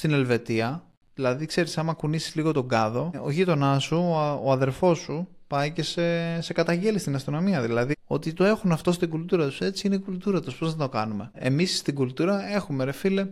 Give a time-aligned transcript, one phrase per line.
[0.00, 0.84] στην Ελβετία.
[1.14, 5.70] Δηλαδή, ξέρεις, άμα κουνήσεις λίγο τον κάδο, ο γείτονάς σου, ο, ο αδερφός σου, πάει
[5.72, 7.62] και σε, σε καταγγέλει στην αστυνομία.
[7.62, 9.60] Δηλαδή, ότι το έχουν αυτό στην κουλτούρα τους.
[9.60, 10.56] Έτσι είναι η κουλτούρα τους.
[10.56, 13.26] Πώς να το κάνουμε; Εμείς στην κουλτούρα έχουμε, ρε φίλε,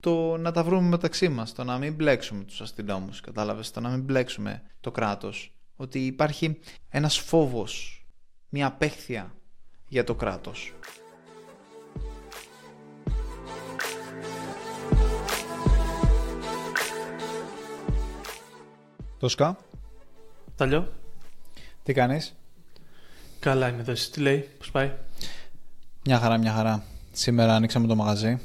[0.00, 1.52] το να τα βρούμε μεταξύ μας.
[1.52, 3.20] Το να μην μπλέξουμε τους αστυνόμους.
[3.20, 5.52] Κατάλαβες; Το να μην μπλέξουμε το κράτος.
[5.76, 6.58] Ότι υπάρχει
[6.88, 8.06] ένας φόβος,
[8.48, 9.34] μια απέχθεια
[9.88, 10.72] για το κράτος.
[19.18, 19.58] Τόσκα.
[20.56, 20.92] Ταλιό.
[21.82, 22.34] Τι κάνεις;
[23.38, 23.92] Καλά είμαι εδώ.
[24.12, 24.92] Τι λέει, πώς πάει;
[26.04, 26.84] Μια χαρά, μια χαρά.
[27.12, 28.38] Σήμερα ανοίξαμε το μαγαζί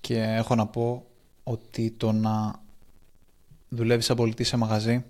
[0.00, 1.06] και έχω να πω
[1.42, 2.60] ότι το να
[3.68, 5.04] δουλεύεις σαν πολιτής σε μαγαζί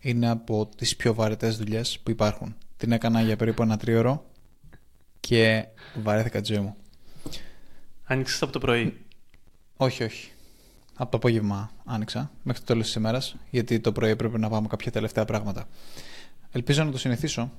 [0.00, 2.56] είναι από τις πιο βαρετές δουλειές που υπάρχουν.
[2.76, 4.24] Την έκανα για περίπου ένα τρίωρο
[5.20, 5.66] και
[6.02, 6.76] βαρέθηκα τη ζωή μου.
[8.04, 9.04] Άνοιξες από το πρωί.
[9.76, 10.30] Όχι, όχι.
[10.98, 14.66] Από το απόγευμα άνοιξα μέχρι το τέλος της ημέρας, γιατί το πρωί έπρεπε να πάμε
[14.66, 15.68] κάποια τελευταία πράγματα.
[16.52, 17.50] Ελπίζω να το συνηθίσω,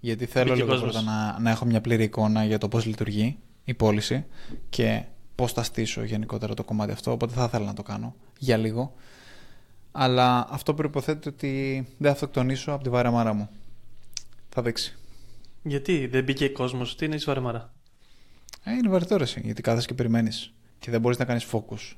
[0.00, 3.74] γιατί θέλω λίγο πρώτα να, να έχω μια πλήρη εικόνα για το πώς λειτουργεί η
[3.74, 4.24] πώληση
[4.68, 7.12] και πώς θα στήσω γενικότερα το κομμάτι αυτό.
[7.12, 8.94] Οπότε θα ήθελα να το κάνω για λίγο.
[9.92, 13.48] Αλλά αυτό προποθέτει ότι δεν θα αυτοκτονήσω από τη βαρεμάρα μου.
[14.48, 14.96] Θα δείξει.
[15.62, 17.72] Γιατί δεν μπήκε κόσμος, τι είναι η βαρεμάρα;
[18.64, 21.96] Ε, είναι βαρετόρεση, γιατί κάθεσαι και περιμένεις και δεν μπορείς να κάνεις focus.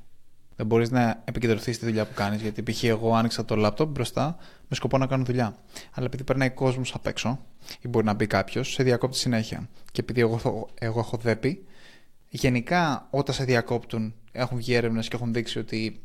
[0.59, 2.41] Δεν μπορείς να επικεντρωθείς στη δουλειά που κάνεις.
[2.43, 2.85] Γιατί π.χ.
[2.85, 4.37] εγώ άνοιξα το laptop μπροστά
[4.69, 5.57] με σκοπό να κάνω δουλειά.
[5.93, 7.39] Αλλά επειδή περνάει κόσμος απ' έξω,
[7.81, 9.69] ή μπορεί να μπει κάποιος, σε διακόπτει συνέχεια.
[9.93, 11.65] Και επειδή εγώ, εγώ έχω δέπει,
[12.29, 16.01] γενικά όταν σε διακόπτουν, έχουν βγει έρευνες και έχουν δείξει ότι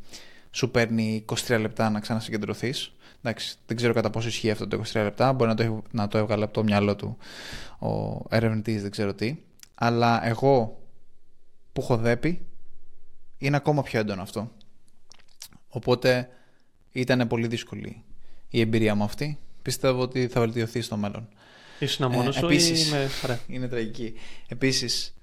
[0.50, 2.92] σου παίρνει 23 λεπτά να ξανασυγκεντρωθείς.
[3.22, 5.32] Εντάξει, δεν ξέρω κατά πόσο ισχύει αυτό το 23 λεπτά.
[5.32, 7.16] Μπορεί να το, να το έβγαλε από το μυαλό του
[7.78, 9.36] ο ερευνητής, δεν ξέρω τι.
[9.74, 10.80] Αλλά εγώ
[11.72, 12.46] που έχω δέπει,
[13.38, 14.52] είναι ακόμα πιο έντονο αυτό.
[15.68, 16.28] Οπότε
[16.92, 18.04] ήταν πολύ δύσκολη
[18.48, 19.38] η εμπειρία μου αυτή.
[19.62, 21.28] Πιστεύω ότι θα βελτιωθεί στο μέλλον.
[21.78, 23.08] Ήσουν μόνο ε, σου επίσης, ή με...
[23.54, 24.14] Είναι τραγική.
[24.48, 25.14] Επίσης,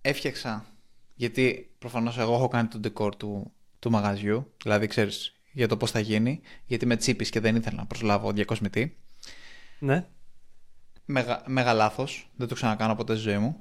[0.00, 0.66] έφτιαξα,
[1.14, 5.90] γιατί προφανώς εγώ έχω κάνει το decor του, του μαγαζιού, δηλαδή ξέρεις για το πώς
[5.90, 8.96] θα γίνει, γιατί με τσίπης και δεν ήθελα να προσλάβω διακοσμητή.
[9.78, 10.06] Ναι.
[11.04, 13.60] Μεγα, μέγα λάθος, δεν το ξανακάνω ποτέ στη ζωή μου.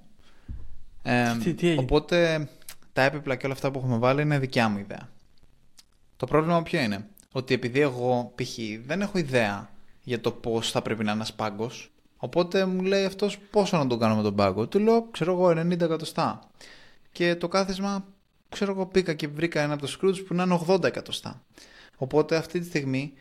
[1.04, 2.50] Ε, τι, τι οπότε
[2.94, 5.09] τα έπιπλα και όλα αυτά που έχουμε βάλει είναι δικιά μου ιδέα.
[6.18, 8.57] Το πρόβλημα ποιο είναι, ότι επειδή εγώ π.χ.
[8.85, 9.69] δεν έχω ιδέα
[10.03, 13.88] για το πώς θα πρέπει να είναι ένας πάγκος, οπότε μου λέει αυτός πόσο να
[13.88, 14.68] τον κάνω με τον πάγκο.
[14.68, 16.40] Του λέω, ξέρω εγώ, 90 εκατοστά.
[17.12, 18.06] Και το κάθισμα,
[18.50, 21.44] ξέρω εγώ, πήγα και βρήκα ένα από το Scrooge που να είναι 80 εκατοστά.
[21.97, 23.13] Οπότε αυτή τη στιγμή,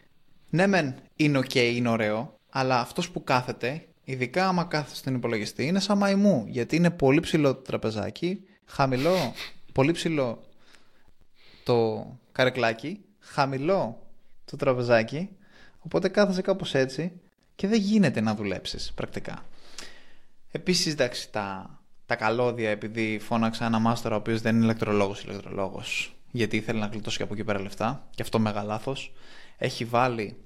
[0.50, 5.66] ναι, μεν είναι ok, είναι ωραίο, αλλά αυτός που κάθεται, ειδικά άμα κάθεται στον υπολογιστή,
[5.66, 6.44] είναι σαν μαϊμού.
[6.48, 9.34] Γιατί είναι πολύ ψηλό το τραπεζάκι, χαμηλό
[9.72, 10.42] πολύ ψηλό
[11.64, 14.06] το καρεκλάκι, χαμηλό
[14.44, 15.28] το τραπεζάκι,
[15.80, 17.12] οπότε κάθεσαι κάπως έτσι
[17.56, 19.44] και δεν γίνεται να δουλέψεις πρακτικά.
[20.50, 26.14] Επίσης, εντάξει, τα, τα καλώδια, επειδή φώναξα ένα μάστορα ο οποίος δεν είναι ηλεκτρολόγος, ηλεκτρολόγος,
[26.30, 29.12] γιατί ήθελε να γλιτώσει και από εκεί πέρα λεφτά, και αυτό μεγάλο λάθος,
[29.58, 30.36] έχει βάλει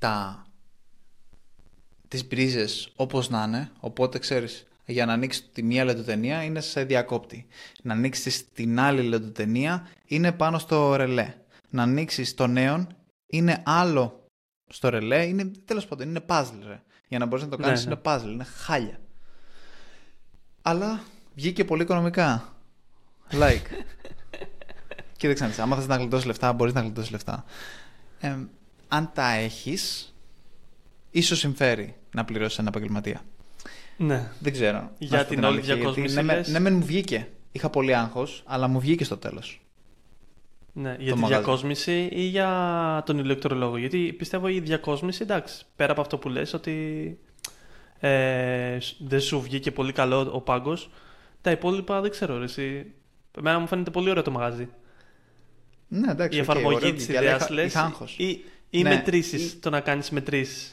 [0.00, 0.46] τα,
[2.08, 6.84] τις μπρίζες όπως να είναι, οπότε ξέρεις, για να ανοίξει τη μία λεντοτενία είναι σε
[6.84, 7.46] διακόπτη.
[7.82, 11.34] Να ανοίξει την άλλη λεντοτενία είναι πάνω στο ρελέ.
[11.70, 12.86] Να ανοίξει το νέο
[13.26, 14.28] είναι άλλο
[14.66, 15.24] στο ρελέ.
[15.24, 16.62] Είναι τέλος πάντων, είναι puzzle.
[16.66, 16.82] Ρε.
[17.08, 18.14] Για να μπορείς να το κάνεις, ναι, είναι ναι.
[18.14, 19.00] puzzle, είναι χάλια.
[20.62, 21.02] Αλλά
[21.34, 22.56] βγήκε πολύ οικονομικά.
[23.30, 23.66] Like.
[25.16, 27.44] Κοίταξε να άμα θες να γλιτώσεις λεφτά, μπορείς να γλιτώσεις λεφτά.
[28.20, 28.36] Ε,
[28.88, 30.14] αν τα έχεις,
[31.10, 33.20] ίσως συμφέρει να πληρώσεις ένα επαγγελματία.
[33.96, 34.30] Ναι.
[34.38, 34.90] Δεν ξέρω.
[34.98, 36.22] Για την όλη διακόσμηση.
[36.22, 37.28] Ναι, ναι, μεν μου βγήκε.
[37.52, 39.60] Είχα πολύ άγχος, αλλά μου βγήκε στο τέλος.
[40.72, 43.76] Ναι, για τη διακόσμηση ή για τον ηλεκτρολόγο.
[43.76, 47.18] Γιατί πιστεύω η διακόσμηση, εντάξει, πέρα από αυτό που λες ότι
[47.98, 50.90] ε, δεν σου βγήκε πολύ καλό ο πάγκος.
[51.40, 52.42] Τα υπόλοιπα δεν ξέρω.
[52.42, 52.86] Εσύ.
[53.38, 54.68] Εμένα μου φαίνεται πολύ ωραίο το μαγαζί.
[55.88, 56.38] Ναι, εντάξει.
[56.38, 57.74] Η εφαρμογή της ιδέας λες.
[58.16, 60.72] Ή, ή ναι, μετρήσεις, το να κάνεις μετρήσεις.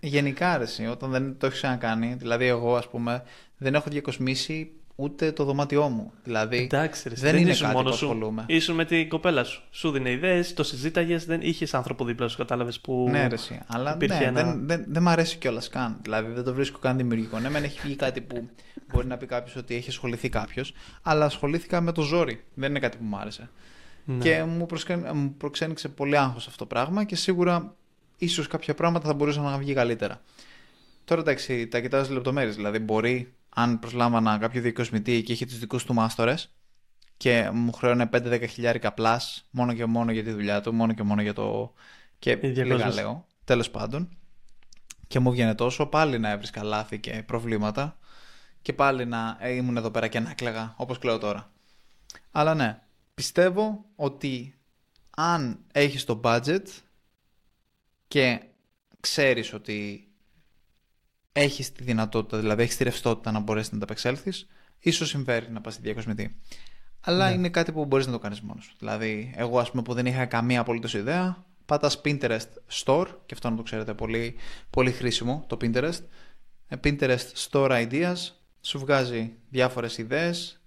[0.00, 2.14] Γενικά αρέσει, όταν δεν το έχεις ξανακάνει.
[2.18, 3.22] Δηλαδή, εγώ, ας πούμε,
[3.56, 6.12] δεν έχω διακοσμήσει ούτε το δωμάτιό μου.
[6.24, 8.40] Δηλαδή, Εντάξει, ρε, δεν, δεν είναι κάτι μόνος που ασχολούμαι.
[8.40, 8.56] Σου.
[8.56, 9.62] Ήσουν με την κοπέλα σου.
[9.70, 13.06] Σου δίνει ιδέες, το συζήταγες, δεν είχες άνθρωπο δίπλα σου, κατάλαβες που.
[13.10, 13.36] Ναι, ρε,
[13.66, 14.42] αλλά ναι, ένα...
[14.42, 15.98] δεν, δεν, δεν μ' αρέσει κιόλας καν.
[16.02, 17.38] Δηλαδή, δεν το βρίσκω καν δημιουργικό.
[17.38, 18.48] Ναι, μεν έχει βγει κάτι που
[18.92, 22.44] μπορεί να πει κάποιος ότι έχει ασχοληθεί κάποιος, αλλά ασχολήθηκα με το ζόρι.
[22.54, 23.50] Δεν είναι κάτι που μου άρεσε.
[24.04, 24.18] Ναι.
[24.18, 24.66] Και μου,
[25.14, 27.76] μου προξένηξε πολύ άγχος αυτό το πράγμα και σίγουρα
[28.18, 30.22] ίσως κάποια πράγματα θα μπορούσαν να βγει καλύτερα.
[31.04, 32.56] Τώρα εντάξει, τα κοιτάζω λεπτομέρειες.
[32.56, 36.52] Δηλαδή, μπορεί, αν προσλάμβανα κάποιο δικοσμητή και είχε τους δικούς του μάστορες,
[37.18, 41.02] και μου χρεώνε 5-10 χιλιάρικα πλάς μόνο και μόνο για τη δουλειά του, μόνο και
[41.02, 41.72] μόνο για το.
[42.18, 43.26] Και λίγα λέω.
[43.44, 44.08] Τέλος πάντων.
[45.08, 47.98] Και μου βγαίνει τόσο πάλι να έβρισκα λάθη και προβλήματα
[48.62, 51.50] και πάλι να ήμουν εδώ πέρα και να κλαίγα όπως κλαίω τώρα.
[52.30, 52.80] Αλλά ναι,
[53.14, 54.54] πιστεύω ότι
[55.16, 56.64] αν έχεις το budget
[58.08, 58.40] και
[59.00, 60.08] ξέρεις ότι
[61.32, 65.60] έχεις τη δυνατότητα, δηλαδή έχεις τη ρευστότητα να μπορέσεις να τα απεξέλθεις, ίσως συμφέρει να
[65.60, 66.36] πας στη διακοσμητή.
[67.00, 67.34] Αλλά ναι.
[67.34, 68.74] είναι κάτι που μπορείς να το κάνεις μόνος.
[68.78, 72.48] Δηλαδή, εγώ ας πούμε που δεν είχα καμία απολύτως ιδέα, πάτας Pinterest
[72.84, 74.36] Store, και αυτό να το ξέρετε πολύ,
[74.70, 76.00] πολύ χρήσιμο το Pinterest,
[76.68, 78.16] ε, Pinterest Store Ideas,
[78.60, 80.60] σου βγάζει διάφορες ιδέες,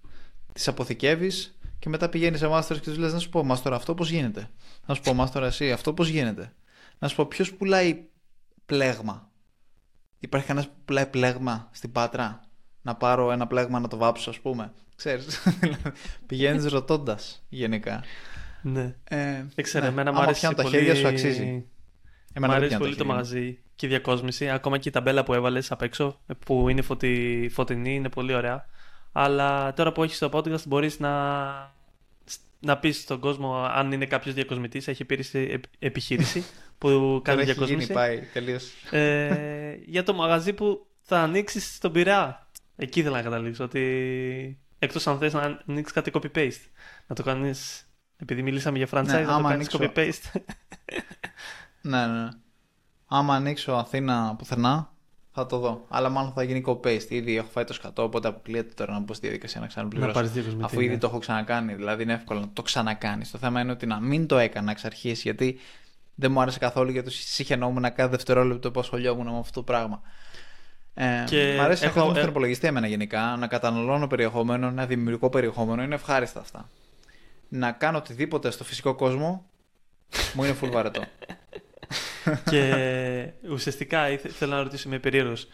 [0.52, 3.94] τις αποθηκεύεις και μετά πηγαίνεις σε μάστορα και τους λες: Να σου πω, μάστορα, αυτό
[3.94, 4.50] πώς γίνεται;
[4.86, 6.52] Να σου πω, μάστορα, εσύ, αυτό πώς γίνεται;
[7.02, 8.04] Να σου πω, ποιος πουλάει
[8.66, 9.30] πλέγμα;
[10.18, 12.40] Υπάρχει κανένας που πουλάει πλέγμα στην πάτρα;
[12.82, 14.72] Να πάρω ένα πλέγμα να το βάψω, ας πούμε.
[14.96, 15.42] Ξέρεις,
[16.26, 18.04] πηγαίνεις ρωτώντας γενικά.
[18.62, 18.94] Ναι.
[19.04, 19.90] Ε, Έξερα, ναι.
[19.90, 20.56] εμένα μου αρέσει πολύ...
[20.56, 21.66] τα χέρια σου αξίζει.
[22.32, 24.50] Εμένα μου αρέσει πολύ το μαγαζί και η διακόσμηση.
[24.50, 27.48] Ακόμα και η ταμπέλα που έβαλες απ' έξω, που είναι φωτι...
[27.52, 28.66] φωτεινή, είναι πολύ ωραία.
[29.12, 31.10] Αλλά τώρα που έχεις το podcast μπορείς να,
[32.60, 35.24] να πεις στον κόσμο αν είναι κάποιος διακοσμητής, έχει πήρει
[35.78, 36.44] επιχείρηση
[36.82, 37.92] που κάνει διακοσμήση.
[37.92, 38.22] πάει,
[38.90, 42.50] ε, για το μαγαζί που θα ανοίξεις στον Πειραιά.
[42.76, 43.64] Εκεί θέλω να καταλήξω.
[43.64, 46.62] Ότι εκτός αν θες να ανοίξεις κάτι copy-paste.
[47.06, 47.86] Να το κάνεις.
[48.16, 50.40] Επειδή μιλήσαμε για franchise, ναι, να το κάνεις copy-paste.
[51.80, 52.28] ναι, ναι.
[53.06, 54.92] Άμα ανοίξω Αθήνα πουθενά,
[55.32, 55.86] θα το δω.
[55.88, 57.06] Αλλά μάλλον θα γίνει copy-paste.
[57.08, 60.20] Ήδη έχω φάει το σκατό, οπότε αποκλείεται τώρα να μπω στη διαδικασία να ξαναπληρώσω.
[60.56, 61.74] Να αφού ήδη το έχω ξανακάνει.
[61.74, 63.30] Δηλαδή είναι εύκολο να το ξανακάνεις.
[63.30, 65.58] Το θέμα είναι ότι να μην το έκανα εξ αρχής, γιατί
[66.22, 70.02] δεν μου άρεσε καθόλου γιατί συχαινόμουν κάθε δευτερόλεπτο που ασχολιόμουν με αυτό το πράγμα.
[70.94, 71.98] Ε, και μ' αρέσει έχω...
[71.98, 76.68] να έχω τον υπολογιστή εμένα γενικά, να καταναλώνω περιεχόμενο, να δημιουργώ περιεχόμενο, είναι ευχάριστα αυτά.
[77.48, 79.44] Να κάνω οτιδήποτε στο φυσικό κόσμο
[80.34, 81.02] μου είναι full βαρετό.
[82.50, 85.48] και ουσιαστικά θέλω να ρωτήσω με περίεργος.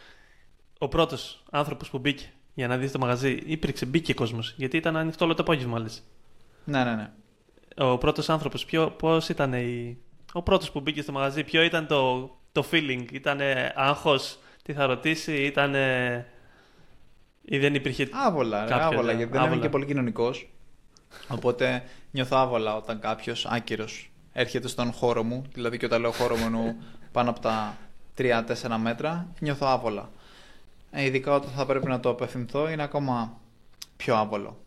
[0.78, 2.24] Ο πρώτος άνθρωπος που μπήκε
[2.54, 4.54] για να δεις το μαγαζί, υπήρξε, μπήκε κόσμος.
[4.56, 6.02] Γιατί ήταν ανοιχτό όλο το απόγευμα, λες.
[6.64, 7.10] Ναι, ναι, ναι.
[7.76, 8.66] Ο πρώτος άνθρωπος,
[8.96, 9.98] πώς ήταν η...
[10.32, 13.40] Ο πρώτος που μπήκε στο μαγαζί, ποιο ήταν το, το feeling, ήταν
[13.74, 15.74] άγχος, τι θα ρωτήσει, ήταν.
[17.42, 18.08] ή δεν υπήρχε.
[18.12, 20.50] Άβολα, κάποιο, άβολα, γιατί δεν είμαι και πολύ κοινωνικός.
[21.28, 26.36] Οπότε νιώθω άβολα όταν κάποιος άκυρος έρχεται στον χώρο μου, δηλαδή και όταν λέω χώρο
[26.36, 26.74] μου εννοώ
[27.12, 27.76] πάνω από τα
[28.18, 28.44] 3-4
[28.80, 30.10] μέτρα, νιώθω άβολα.
[30.90, 33.40] Ε, ειδικά όταν θα πρέπει να το απευθυνθώ είναι ακόμα
[33.96, 34.64] πιο άβολο.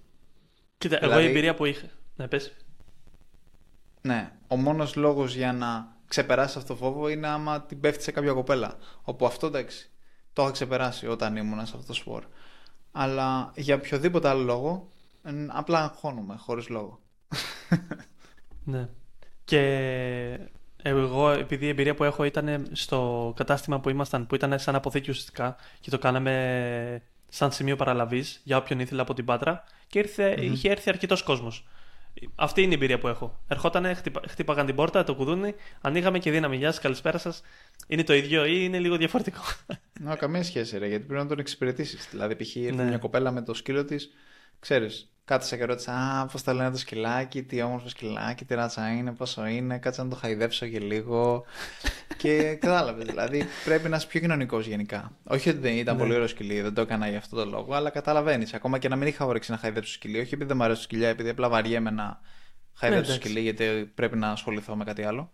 [0.77, 1.87] Κοίτα, δηλαδή, εγώ η εμπειρία που είχα.
[2.15, 2.53] Ναι, πες.
[4.01, 8.11] Ναι, ο μόνος λόγος για να ξεπεράσει αυτό το φόβο είναι άμα την πέφτει σε
[8.11, 8.77] κάποια κοπέλα.
[9.01, 9.89] Όπου αυτό εντάξει,
[10.33, 12.23] το είχα ξεπεράσει όταν ήμουν σε αυτό το σπορ.
[12.91, 14.91] Αλλά για οποιοδήποτε άλλο λόγο,
[15.47, 16.99] απλά αγχώνομαι χωρίς λόγο.
[18.63, 18.89] Ναι.
[19.43, 19.59] Και
[20.81, 25.09] εγώ, επειδή η εμπειρία που έχω ήταν στο κατάστημα που ήμασταν, που ήταν σαν αποθήκη
[25.09, 30.33] ουσιαστικά και το κάναμε σαν σημείο παραλαβής για όποιον ήθελε από την Πάτρα και ήρθε,
[30.33, 30.41] mm-hmm.
[30.41, 31.67] είχε έρθει αρκετός κόσμος.
[32.35, 33.39] Αυτή είναι η εμπειρία που έχω.
[33.47, 37.41] Ερχότανε, χτύπα, χτύπαγαν την πόρτα, το κουδούνι, ανοίγαμε και δίναμε γεια σας, καλησπέρα σας.
[37.87, 39.41] Είναι το ίδιο ή είναι λίγο διαφορετικό;
[40.01, 42.07] Να, καμία σχέση, ρε, γιατί πρέπει να τον εξυπηρετήσεις.
[42.11, 42.55] Δηλαδή, π.χ.
[42.55, 42.87] ήρθε ναι.
[42.87, 44.09] μια κοπέλα με το σκύλο της,
[44.59, 48.91] ξέρεις, Κάτσε και ρώτησα, Α, πώς τα λένε το σκυλάκι, τι όμορφο σκυλάκι, τι ράτσα
[48.91, 49.77] είναι, πόσο είναι.
[49.77, 51.45] Κάτσε να το χαϊδέψω και λίγο.
[52.17, 53.05] και κατάλαβες.
[53.05, 55.17] Δηλαδή πρέπει να είσαι πιο κοινωνικός γενικά.
[55.23, 56.01] Όχι ότι δεν ήταν ναι.
[56.01, 58.53] πολύ ωραίο σκυλί, δεν το έκανα για αυτό το λόγο, αλλά καταλαβαίνεις.
[58.53, 60.83] Ακόμα και να μην είχα όρεξη να χαϊδέψω σκυλί, όχι επειδή δεν μου αρέσει το
[60.83, 62.19] σκυλιά, επειδή απλά βαριέμαι να
[62.73, 65.31] χαϊδέψω ναι, σκυλί, γιατί πρέπει να ασχοληθώ με κάτι άλλο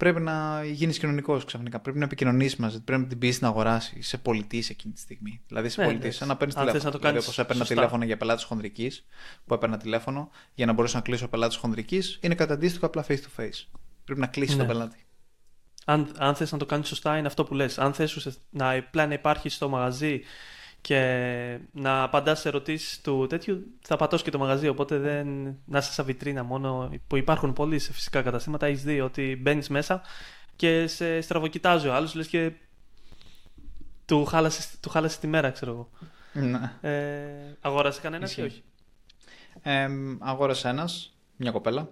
[0.00, 1.80] πρέπει να γίνεις κοινωνικός ξαφνικά.
[1.80, 4.08] Πρέπει να επικοινωνήσει μαζί, πρέπει να την πεις να αγοράσεις.
[4.08, 5.42] σε πολιτής εκείνη τη στιγμή.
[5.46, 6.98] Δηλαδή σε ναι, πολιτής, σαν να παίρνεις τηλέφωνο.
[6.98, 9.06] Δηλαδή, όπως έπαιρνα τηλέφωνο για πελάτες χονδρικής,
[9.46, 13.10] που έπαιρνα τηλέφωνο για να μπορέσω να κλείσω πελάτες χονδρικής, είναι κατά αντίστοιχο απλά face
[13.10, 13.64] to face.
[14.04, 14.58] Πρέπει να κλείσει ναι.
[14.58, 15.06] τον πελάτη.
[15.84, 17.78] Αν, αν θες να το κάνεις σωστά, είναι αυτό που λες.
[17.78, 20.20] Αν θες να, απλά να υπάρχει στο μαγαζί
[20.80, 24.68] και να απαντάς σε ερωτήσεις του τέτοιου, θα πατώσει και το μαγαζί.
[24.68, 25.26] Οπότε δεν
[25.64, 28.66] να είσαι σαν βιτρίνα μόνο που υπάρχουν πολλοί σε φυσικά καταστήματα.
[28.66, 30.02] Έχεις δει ότι μπαίνεις μέσα
[30.56, 32.52] και σε στραβοκοιτάζει ο άλλος, λες και
[34.04, 35.90] του χάλασες, του χάλασες τη μέρα, ξέρω εγώ.
[36.46, 36.72] Ναι.
[36.80, 38.62] Ε, αγόρασε κανένας ή όχι;
[39.62, 41.90] Ε, αγόρασε ένας, μια κοπέλα.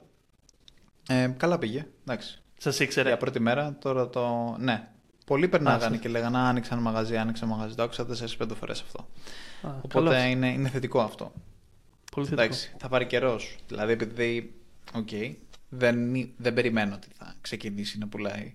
[1.09, 1.87] Ε, καλά πήγε.
[2.07, 2.43] Εντάξει.
[2.59, 4.57] Σας ήξερε; Για πρώτη μέρα, τώρα το.
[4.59, 4.89] Ναι,
[5.29, 7.75] Πολλοί περνάγανε και λέγανε Άνοιξαν μαγαζί, άνοιξαν μαγαζί.
[7.75, 8.07] Το άκουσα
[8.39, 9.09] 4-5 φορές αυτό.
[9.63, 11.33] Α, Οπότε είναι, είναι θετικό αυτό.
[12.13, 12.43] Πολύ θετικό.
[12.43, 13.57] Εντάξει, θα πάρει καιρός.
[13.69, 14.55] Δηλαδή, επειδή.
[14.95, 15.35] Ok, okay,
[15.69, 18.55] δεν, δεν περιμένω ότι θα ξεκινήσει να πουλάει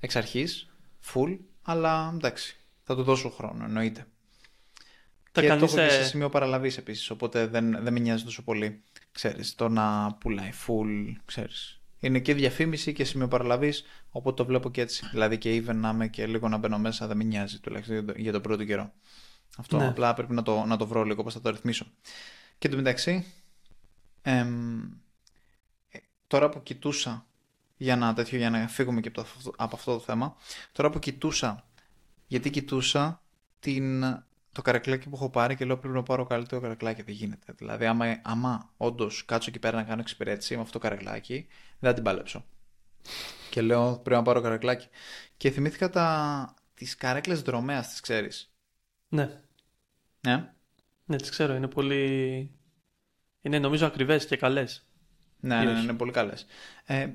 [0.00, 0.70] εξ αρχής,
[1.12, 4.06] full, αλλά εντάξει, θα του δώσω χρόνο, εννοείται.
[5.32, 8.42] Θα και το έχω και σε σημείο παραλαβής επίσης, οπότε δεν, δεν με νοιάζει τόσο
[8.42, 8.82] πολύ.
[9.12, 11.80] ξέρεις, το να πουλάει full, ξέρεις.
[12.02, 13.72] Είναι και διαφήμιση και σημείο παραλαβής,
[14.10, 15.08] οπότε το βλέπω και έτσι.
[15.10, 18.32] Δηλαδή και even να είμαι και λίγο να μπαίνω μέσα, δεν με νοιάζει τουλάχιστον για
[18.32, 18.92] τον πρώτο καιρό.
[19.58, 19.86] Αυτό ναι.
[19.86, 21.86] απλά πρέπει να το, να το βρω λίγο πώς θα το ρυθμίσω.
[22.58, 23.26] Και το μεταξύ,
[24.22, 24.80] εμ,
[26.26, 27.26] τώρα που κοιτούσα
[27.76, 29.24] για να, τέτοιο, για να φύγουμε και από,
[29.56, 30.36] από αυτό το θέμα,
[30.72, 31.64] τώρα που κοιτούσα,
[32.26, 33.22] γιατί κοιτούσα
[33.60, 34.04] την
[34.52, 37.02] το καρεκλάκι που έχω πάρει και λέω πρέπει να πάρω καλύτερο καρεκλάκι.
[37.02, 37.52] Δεν γίνεται.
[37.56, 41.46] Δηλαδή, άμα, άμα όντως κάτσω εκεί πέρα να κάνω εξυπηρέτηση με αυτό το καρεκλάκι,
[41.78, 42.44] δεν θα την πάλεψω.
[43.50, 44.88] Και λέω πρέπει να πάρω καρεκλάκι.
[45.36, 46.54] Και θυμήθηκα τα...
[46.74, 48.54] τις καρέκλες δρομέας, τις ξέρεις;
[49.08, 49.40] Ναι.
[50.20, 50.52] Ναι.
[51.04, 51.54] Ναι, τις ξέρω.
[51.54, 52.50] Είναι πολύ.
[53.40, 54.86] Είναι νομίζω ακριβές και καλές.
[55.40, 56.46] Ναι, ναι, ναι, είναι πολύ καλές.
[56.84, 57.10] Ε,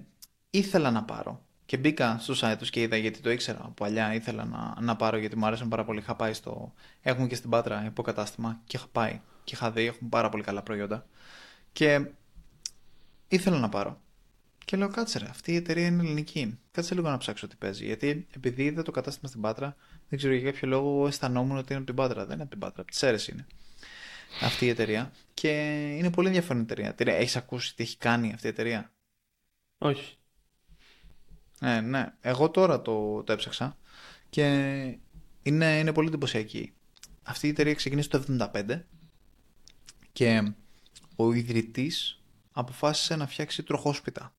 [0.49, 4.13] ήθελα να πάρω και μπήκα στο site τους και είδα γιατί το ήξερα από παλιά.
[4.13, 5.99] Ήθελα να, να πάρω γιατί μου άρεσαν πάρα πολύ.
[5.99, 6.73] Είχα πάει στο.
[7.01, 9.85] Έχουμε και στην Πάτρα υποκατάστημα και είχα πάει και είχα δει.
[9.85, 11.07] Έχουν πάρα πολύ καλά προϊόντα.
[11.71, 12.05] Και
[13.27, 14.01] ήθελα να πάρω.
[14.65, 16.59] Και λέω, κάτσε ρε, αυτή η εταιρεία είναι ελληνική.
[16.71, 17.85] Κάτσε λίγο να ψάξω τι παίζει.
[17.85, 19.75] Γιατί επειδή είδα το κατάστημα στην Πάτρα,
[20.09, 22.25] δεν ξέρω για κάποιο λόγο αισθανόμουν ότι είναι από την Πάτρα.
[22.25, 23.45] Δεν είναι από την Πάτρα, από τις Σέρες είναι
[24.41, 25.11] αυτή η εταιρεία.
[25.33, 25.49] Και
[25.97, 26.95] είναι πολύ ενδιαφέρον εταιρεία.
[26.97, 28.91] Έχεις ακούσει τι έχει κάνει αυτή η εταιρεία;
[29.77, 30.17] Όχι.
[31.59, 32.13] Ναι, ναι.
[32.21, 33.77] Εγώ τώρα το, το έψαξα
[34.29, 34.43] και
[35.41, 36.73] είναι, είναι πολύ εντυπωσιακή.
[37.23, 38.23] Αυτή η εταιρεία ξεκίνησε το
[38.53, 38.81] 1975
[40.11, 40.53] και
[41.15, 44.35] ο ιδρυτής αποφάσισε να φτιάξει τροχόσπιτα.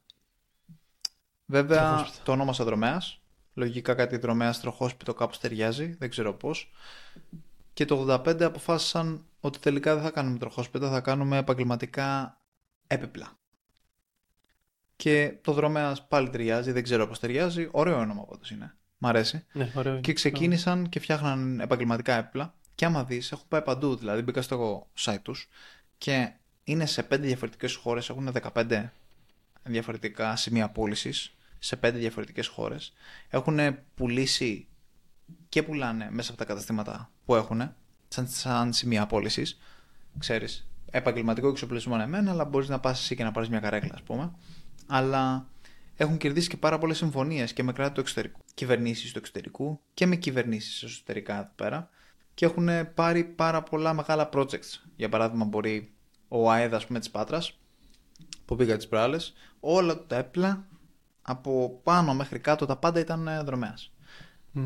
[1.46, 2.22] Βέβαια τροχόσπιτα.
[2.24, 3.22] το ονόμασα δρομέας.
[3.54, 6.72] Λογικά κάτι δρομέας τροχόσπιτο κάπως ταιριάζει, δεν ξέρω πώς.
[7.72, 12.40] Και το 1985 αποφάσισαν ότι τελικά δεν θα κάνουμε τροχόσπιτα, θα κάνουμε επαγγελματικά
[12.86, 13.37] έπιπλα.
[15.02, 17.68] Και το δρομέα πάλι ταιριάζει, δεν ξέρω πώς ταιριάζει.
[17.70, 18.74] Ωραίο όνομα πάντω είναι.
[18.98, 19.44] Μ' αρέσει.
[19.52, 22.54] Ναι, ωραίο και ξεκίνησαν και φτιάχναν επαγγελματικά έπιπλα.
[22.74, 23.96] Και άμα δεις, έχουν πάει παντού.
[23.96, 25.48] Δηλαδή, μπήκα στο site τους
[25.98, 26.32] και
[26.64, 28.08] είναι σε πέντε διαφορετικές χώρες.
[28.08, 28.92] Έχουν 15
[29.62, 32.92] διαφορετικά σημεία πώλησης σε πέντε διαφορετικές χώρες.
[33.28, 33.58] Έχουν
[33.94, 34.66] πουλήσει
[35.48, 37.74] και πουλάνε μέσα από τα καταστήματα που έχουν,
[38.08, 39.58] σαν, σαν σημεία πώλησης.
[40.18, 43.94] Ξέρεις, επαγγελματικό εξοπλισμό είναι εμένα, αλλά μπορείς να πας εσύ και να πάρεις μια καρέκλα,
[43.94, 44.32] ας πούμε
[44.88, 45.48] αλλά
[45.96, 48.40] έχουν κερδίσει και πάρα πολλές συμφωνίες και με κράτη του εξωτερικού.
[48.54, 51.90] Κυβερνήσεις του εξωτερικού και με κυβερνήσεις εσωτερικά εδώ πέρα.
[52.34, 54.82] Και έχουν πάρει πάρα πολλά μεγάλα projects.
[54.96, 55.92] Για παράδειγμα, μπορεί
[56.28, 57.58] ο ΑΕΔ, ας πούμε, της Πάτρας,
[58.44, 60.66] που πήγα τις προάλλες, όλα τα έπλα
[61.22, 63.92] από πάνω μέχρι κάτω τα πάντα ήταν ε, δρομέας.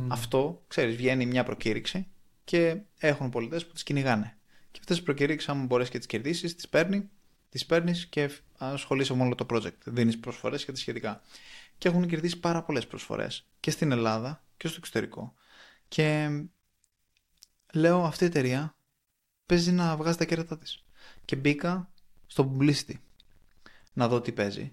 [0.08, 2.06] Αυτό, ξέρεις, βγαίνει μια προκήρυξη
[2.44, 4.36] και έχουν πολιτές που τις κυνηγάνε.
[4.70, 7.10] Και αυτές τις προκήρυξεις, αν μπορείς και τις κερδίσεις, τις παίρνει
[7.52, 9.76] τις παίρνεις και ασχολείσαι με όλο το project.
[9.84, 11.22] Δίνεις προσφορές και τα σχετικά.
[11.78, 15.34] Και έχουν κερδίσει πάρα πολλές προσφορές και στην Ελλάδα και στο εξωτερικό.
[15.88, 16.28] Και
[17.72, 18.76] λέω αυτή η εταιρεία
[19.46, 20.84] παίζει να βγάζει τα κέρατα της.
[21.24, 21.92] Και μπήκα
[22.26, 22.94] στο publicity
[23.92, 24.72] να δω τι παίζει.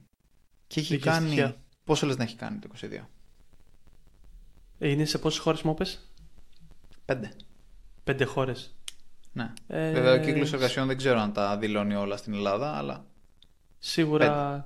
[0.67, 1.55] Και έχει κάνει.
[1.83, 3.05] Πόσο λες να έχει κάνει το 22.
[4.79, 6.11] Είναι σε πόσες χώρες μου πες;
[7.05, 7.35] Πέντε.
[8.03, 8.78] Πέντε χώρες.
[9.31, 9.53] Ναι.
[9.67, 9.91] Ε...
[9.91, 13.05] Βέβαια, ο κύκλος εργασιών δεν ξέρω αν τα δηλώνει όλα στην Ελλάδα, αλλά.
[13.79, 14.65] Σίγουρα Πέντε.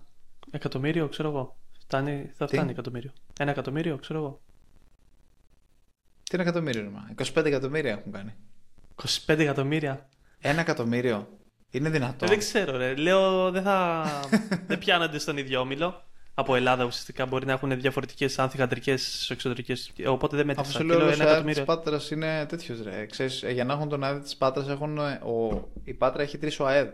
[0.51, 1.57] εκατομμύριο, ξέρω εγώ.
[1.79, 3.11] Φτάνει, θα φτάνει εκατομμύριο.
[3.39, 4.41] Ένα εκατομμύριο, ξέρω εγώ.
[6.23, 8.35] Τι ένα εκατομμύριο, μα; 25 εκατομμύρια έχουν κάνει.
[9.25, 10.09] 25 εκατομμύρια.
[10.39, 11.37] Ένα εκατομμύριο.
[11.69, 12.27] Είναι δυνατό.
[12.27, 12.95] Δεν ξέρω, ρε.
[12.95, 14.05] Λέω δεν θα.
[14.67, 18.95] δεν πιάνονται στον ίδιο όμιλο από Ελλάδα ουσιαστικά μπορεί να έχουν διαφορετικές ανθιγαντρικέ
[19.29, 19.91] εξωτερικές.
[20.07, 20.69] Οπότε δεν μέτρησα.
[20.69, 23.05] Αυτό λέω ότι ο της Πάτρας είναι τέτοιος ρε.
[23.05, 26.87] Ξέρεις, για να έχουν τον ΑΕΔ της Πάτρας, έχουν, ο, η Πάτρα έχει τρεις ΟΑΕΔ.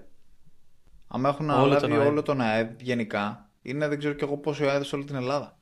[1.07, 4.83] Αν έχουν όλο τον όλο τον ΑΕΔ γενικά, είναι δεν ξέρω κι εγώ πόσο ΟΑΕΔ
[4.83, 5.57] σε όλη την Ελλάδα.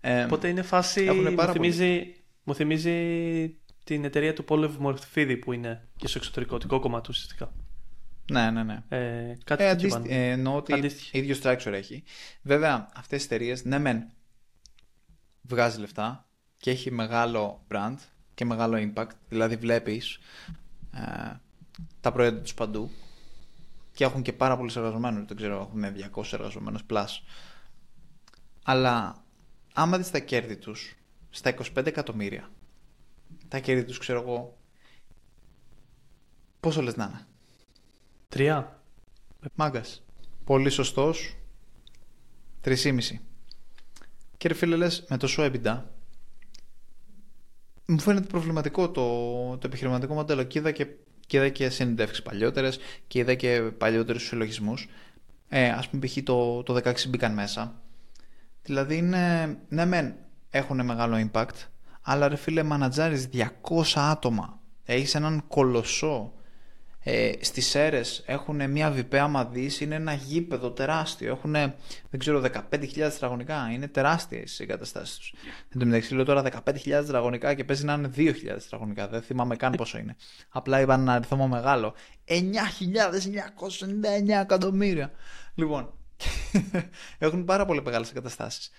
[0.00, 1.10] Ε, Οπότε είναι φάση.
[1.36, 2.96] Μου θυμίζει, μου θυμίζει
[3.84, 7.52] την εταιρεία του Πόλευ Μορφίδη που είναι και στο εξωτερικό, κομμάτι ουσιαστικά.
[8.30, 8.82] Ναι, ναι, ναι.
[8.88, 10.08] Ε, κάτι ε, αντίστη...
[10.08, 11.18] ε, εννοώ ότι αντίστοιχη.
[11.18, 12.02] ίδιο structure έχει.
[12.42, 14.10] Βέβαια, αυτές οι εταιρείες, ναι, μεν
[15.42, 17.96] βγάζει λεφτά και έχει μεγάλο brand
[18.34, 19.10] και μεγάλο impact.
[19.28, 20.18] Δηλαδή, βλέπεις
[20.94, 21.36] ε,
[22.00, 22.90] τα προϊόντα τους παντού
[23.92, 25.26] και έχουν και πάρα πολλούς εργαζομένους.
[25.26, 27.06] Δεν ξέρω, έχουν 200 εργαζομένους plus.
[28.62, 29.24] Αλλά
[29.74, 30.96] άμα δεις τα κέρδη τους
[31.30, 32.50] στα 25 εκατομμύρια,
[33.48, 34.58] τα κέρδη τους ξέρω εγώ.
[36.60, 37.26] Πόσο λες να είναι;
[38.28, 38.82] Τρία.
[39.54, 40.02] Μάγκας.
[40.44, 41.36] Πολύ σωστός.
[42.60, 43.20] Τρισήμιση.
[44.36, 45.82] Και ρε φίλε, λες, με τόσο EBITDA,
[47.86, 49.02] μου φαίνεται προβληματικό το,
[49.56, 50.42] το επιχειρηματικό μοντέλο.
[50.42, 50.86] Και είδα και,
[51.26, 54.88] και, είδα και συνεντεύξεις παλιότερες και είδα και παλιότερους συλλογισμούς.
[55.48, 56.18] Ε, ας πούμε, π.χ.
[56.22, 57.82] Το, το 16 μπήκαν μέσα.
[58.62, 60.14] Δηλαδή, είναι, ναι μεν,
[60.50, 61.66] έχουν μεγάλο impact,
[62.02, 63.44] αλλά ρε φίλε, μανατζάρεις 200
[63.94, 64.60] άτομα.
[64.84, 66.32] Έχεις έναν κολοσσό
[67.10, 69.50] Ε, Στις ΣΕΡΕ έχουν μια βιπέα άμα
[69.80, 71.32] είναι ένα γήπεδο τεράστιο.
[71.32, 71.52] Έχουν,
[72.10, 73.70] δεν ξέρω, 15.000 τετραγωνικά.
[73.72, 75.34] Είναι τεράστιες οι εγκαταστάσεις τους.
[75.68, 79.08] Εν τω μεταξύ, λέω τώρα 15.000 τετραγωνικά και παίζει να είναι 2.000 τετραγωνικά.
[79.08, 80.16] Δεν θυμάμαι καν πόσο είναι.
[80.48, 81.94] Απλά είπαν ένα αριθμό μεγάλο.
[82.24, 82.34] 9.999
[84.42, 85.12] εκατομμύρια.
[85.54, 85.92] Λοιπόν,
[87.18, 88.70] έχουν πάρα πολύ μεγάλες εγκαταστάσεις.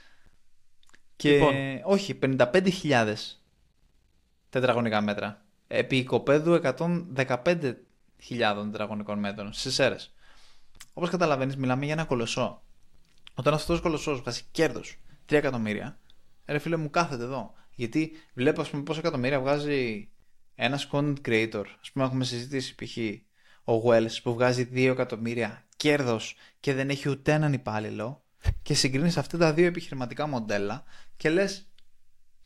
[1.15, 1.53] Και λοιπόν.
[1.83, 3.13] όχι, 55.000
[4.49, 5.45] τετραγωνικά μέτρα.
[5.67, 6.53] Επί οικοπαίδου
[8.29, 10.13] 115.000 τετραγωνικών μέτρων στις αίρες.
[10.93, 12.63] Όπως καταλαβαίνεις, μιλάμε για ένα κολοσσό.
[13.33, 15.99] Όταν αυτός ο κολοσσός βγάζει κέρδος 3 εκατομμύρια,
[16.45, 17.53] ρε φίλε μου κάθεται εδώ.
[17.75, 20.09] Γιατί βλέπω, ας πούμε, πόσα εκατομμύρια βγάζει
[20.55, 21.63] ένα content creator.
[21.65, 22.97] Α πούμε, έχουμε συζητήσει π.χ.
[23.63, 28.23] ο Wells που βγάζει 2 εκατομμύρια κέρδος και δεν έχει ούτε έναν υπάλληλο.
[28.61, 30.83] Και συγκρίνεις αυτά τα δύο επιχειρηματικά μοντέλα
[31.17, 31.71] και λες,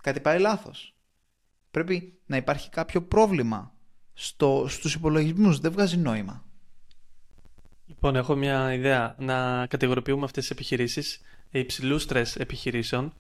[0.04, 0.96] κάτι πάει λάθος.
[1.72, 3.73] Πρέπει να υπάρχει κάποιο πρόβλημα
[4.14, 5.60] στο, στους υπολογισμούς.
[5.60, 6.44] Δεν βγάζει νόημα.
[7.86, 9.16] Λοιπόν, έχω μια ιδέα.
[9.20, 13.14] Να κατηγοροποιούμε αυτές τις επιχειρήσεις υψηλού στρες επιχειρήσεων,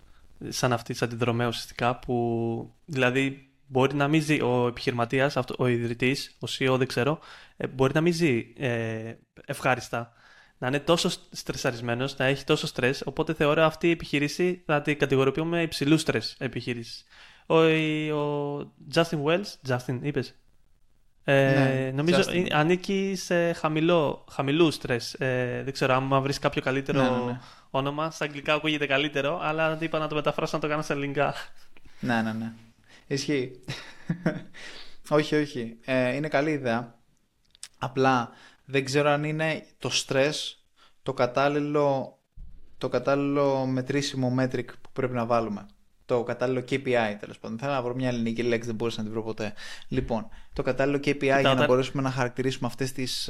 [0.47, 6.37] σαν αυτή τη αντιδρομέα ουσιαστικά, που δηλαδή μπορεί να μην ζει ο επιχειρηματίας, ο ιδρυτής,
[6.39, 7.19] ο CEO, δεν ξέρω,
[7.57, 9.13] ε, μπορεί να μην ζει ε,
[9.45, 10.13] ευχάριστα
[10.63, 13.01] να είναι τόσο στρεσαρισμένος, να έχει τόσο στρες.
[13.05, 17.03] Οπότε θεωρώ αυτή η επιχείρηση θα την κατηγοροποιούμε υψηλού στρες επιχείρηση.
[17.45, 17.55] Ο,
[18.19, 18.57] ο
[18.93, 20.35] Justin Wells, Justin, είπες;
[21.23, 22.47] Ε, ναι, νομίζω Justin.
[22.51, 24.97] ανήκει σε χαμηλό, χαμηλού στρε.
[25.17, 27.39] Ε, δεν ξέρω αν βρεις κάποιο καλύτερο ναι, ναι, ναι.
[27.69, 28.11] όνομα.
[28.11, 31.33] Στα αγγλικά ακούγεται καλύτερο, αλλά είπα να το μεταφράσω να το κάνω σε ελληνικά.
[31.99, 32.51] Ναι, ναι, ναι.
[33.07, 33.59] Ισχύει.
[35.09, 35.77] όχι, όχι.
[35.85, 36.95] Ε, είναι καλή ιδέα.
[37.77, 38.29] Απλά
[38.65, 40.63] δεν ξέρω αν είναι το στρες
[41.03, 42.17] το κατάλληλο,
[42.77, 45.65] το κατάλληλο μετρήσιμο metric που πρέπει να βάλουμε.
[46.05, 47.57] Το κατάλληλο KPI τέλος πάντων.
[47.59, 49.53] Θέλω να βρω μια ελληνική λέξη, δεν μπορούσα να την βρω ποτέ.
[49.87, 53.29] Λοιπόν, το κατάλληλο KPI για να μπορέσουμε να χαρακτηρίσουμε αυτές τις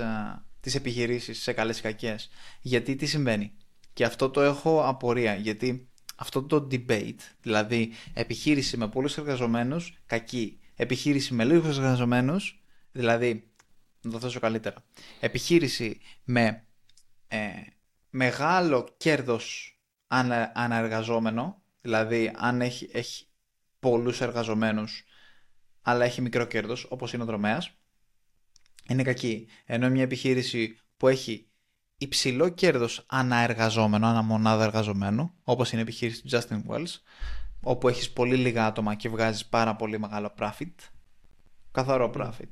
[0.64, 2.30] τις επιχειρήσεις σε καλές ή κακές.
[2.62, 3.54] Γιατί τι συμβαίνει;
[3.94, 5.36] Και αυτό το έχω απορία.
[5.36, 10.60] Γιατί αυτό το debate, δηλαδή επιχείρηση με πολλούς εργαζομένους, κακή.
[10.76, 13.52] Επιχείρηση με λίγους εργαζομένους, δηλαδή
[14.02, 14.84] να το θέσω καλύτερα.
[15.20, 16.68] Επιχείρηση με
[17.28, 17.38] ε,
[18.10, 23.28] μεγάλο κέρδος ανα, αναεργαζόμενο, δηλαδή αν έχει, έχει
[23.80, 25.04] πολλούς εργαζομένους
[25.82, 27.72] αλλά έχει μικρό κέρδος, όπως είναι ο δρομέας,
[28.88, 29.48] είναι κακή.
[29.66, 31.48] Ενώ μια επιχείρηση που έχει
[31.98, 37.00] υψηλό κέρδος αναεργαζόμενο, αναμονάδα εργαζομένου, όπως είναι η επιχείρηση του Justin Wells,
[37.62, 40.74] όπου έχεις πολύ λίγα άτομα και βγάζεις πάρα πολύ μεγάλο profit,
[41.72, 42.50] καθαρό profit,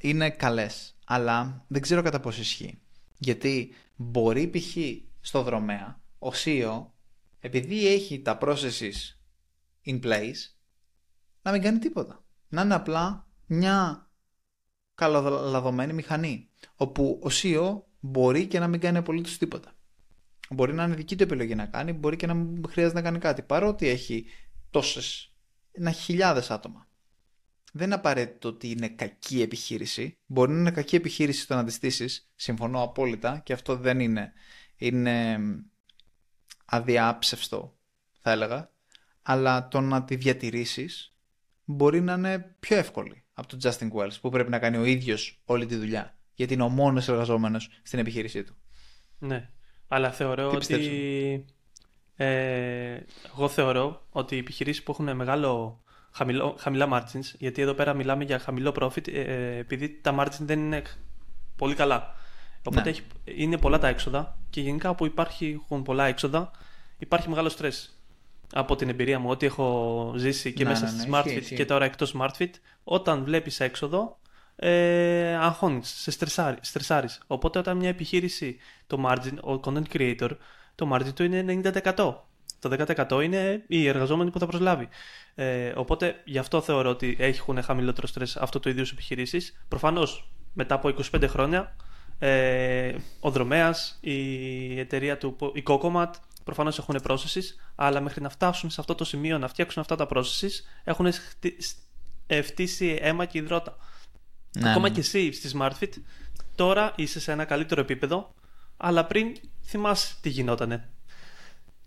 [0.00, 0.98] είναι καλές.
[1.06, 2.78] Αλλά δεν ξέρω κατά πόσο ισχύει.
[3.18, 4.76] Γιατί μπορεί π.χ.
[5.20, 6.86] στο δρομέα ο CEO
[7.46, 9.16] επειδή έχει τα processes
[9.86, 10.40] in place
[11.42, 12.24] να μην κάνει τίποτα.
[12.48, 14.10] Να είναι απλά μια
[14.94, 19.72] καλοδεδομένη μηχανή όπου ο CEO μπορεί και να μην κάνει απολύτως τίποτα.
[20.50, 23.18] Μπορεί να είναι δική του επιλογή να κάνει, μπορεί και να μην χρειάζεται να κάνει
[23.18, 24.26] κάτι παρότι έχει
[24.70, 25.34] τόσες,
[25.72, 26.86] ένα χιλιάδες άτομα
[27.76, 30.18] δεν είναι απαραίτητο ότι είναι κακή επιχείρηση.
[30.26, 32.30] Μπορεί να είναι κακή επιχείρηση στο να τη στήσεις.
[32.34, 34.32] Συμφωνώ απόλυτα και αυτό δεν είναι.
[34.76, 35.38] Είναι
[36.66, 37.76] αδιάψευστο,
[38.20, 38.70] θα έλεγα.
[39.22, 41.16] Αλλά το να τη διατηρήσεις
[41.64, 45.40] μπορεί να είναι πιο εύκολη από τον Justin Wells που πρέπει να κάνει ο ίδιος
[45.44, 46.18] όλη τη δουλειά.
[46.34, 48.56] Γιατί είναι ο μόνος εργαζόμενος στην επιχείρησή του.
[49.18, 49.50] Ναι.
[49.88, 51.44] Αλλά θεωρώ ότι.
[52.18, 52.98] Ε,
[53.32, 58.24] εγώ θεωρώ ότι οι επιχειρήσεις που έχουν μεγάλο χαμηλό, χαμηλά margins, γιατί εδώ πέρα μιλάμε
[58.24, 60.82] για χαμηλό profit, ε, ε, επειδή τα margins δεν είναι
[61.56, 62.14] πολύ καλά.
[62.66, 62.90] Οπότε ναι.
[62.90, 66.50] έχει, είναι πολλά τα έξοδα και γενικά όπου υπάρχουν πολλά έξοδα
[66.98, 67.88] υπάρχει μεγάλο stress.
[68.52, 71.64] Από την εμπειρία μου, ότι έχω ζήσει και ναι, μέσα ναι, στη ναι, SmartFit και
[71.64, 72.50] τώρα εκτός SmartFit,
[72.84, 74.18] όταν βλέπεις έξοδο,
[74.56, 76.10] ε, αγχώνεις, σε
[76.60, 77.22] στρεσάρεις.
[77.26, 80.30] Οπότε όταν μια επιχείρηση, το margin, ο content creator,
[80.74, 82.14] το margin του είναι 90%.
[82.58, 82.68] Το
[83.08, 84.88] 10% είναι οι εργαζόμενοι που θα προσλάβει.
[85.34, 89.64] Ε, οπότε γι' αυτό θεωρώ ότι έχουν χαμηλότερο στρες αυτό το ίδιο επιχειρήσεις.
[89.68, 91.76] Προφανώς μετά από 25 χρόνια
[92.18, 96.10] ε, ο Δρομέας, η εταιρεία του, η Cocomat,
[96.44, 100.06] προφανώς έχουν processes, αλλά μέχρι να φτάσουν σε αυτό το σημείο να φτιάξουν αυτά τα
[100.10, 101.12] processes έχουν
[102.42, 103.76] φτύσει αίμα και υδρότα.
[104.58, 104.94] Ναι, Ακόμα ναι.
[104.94, 105.90] και εσύ στη SmartFit
[106.54, 108.34] τώρα είσαι σε ένα καλύτερο επίπεδο,
[108.76, 110.88] αλλά πριν θυμάσαι τι γινότανε.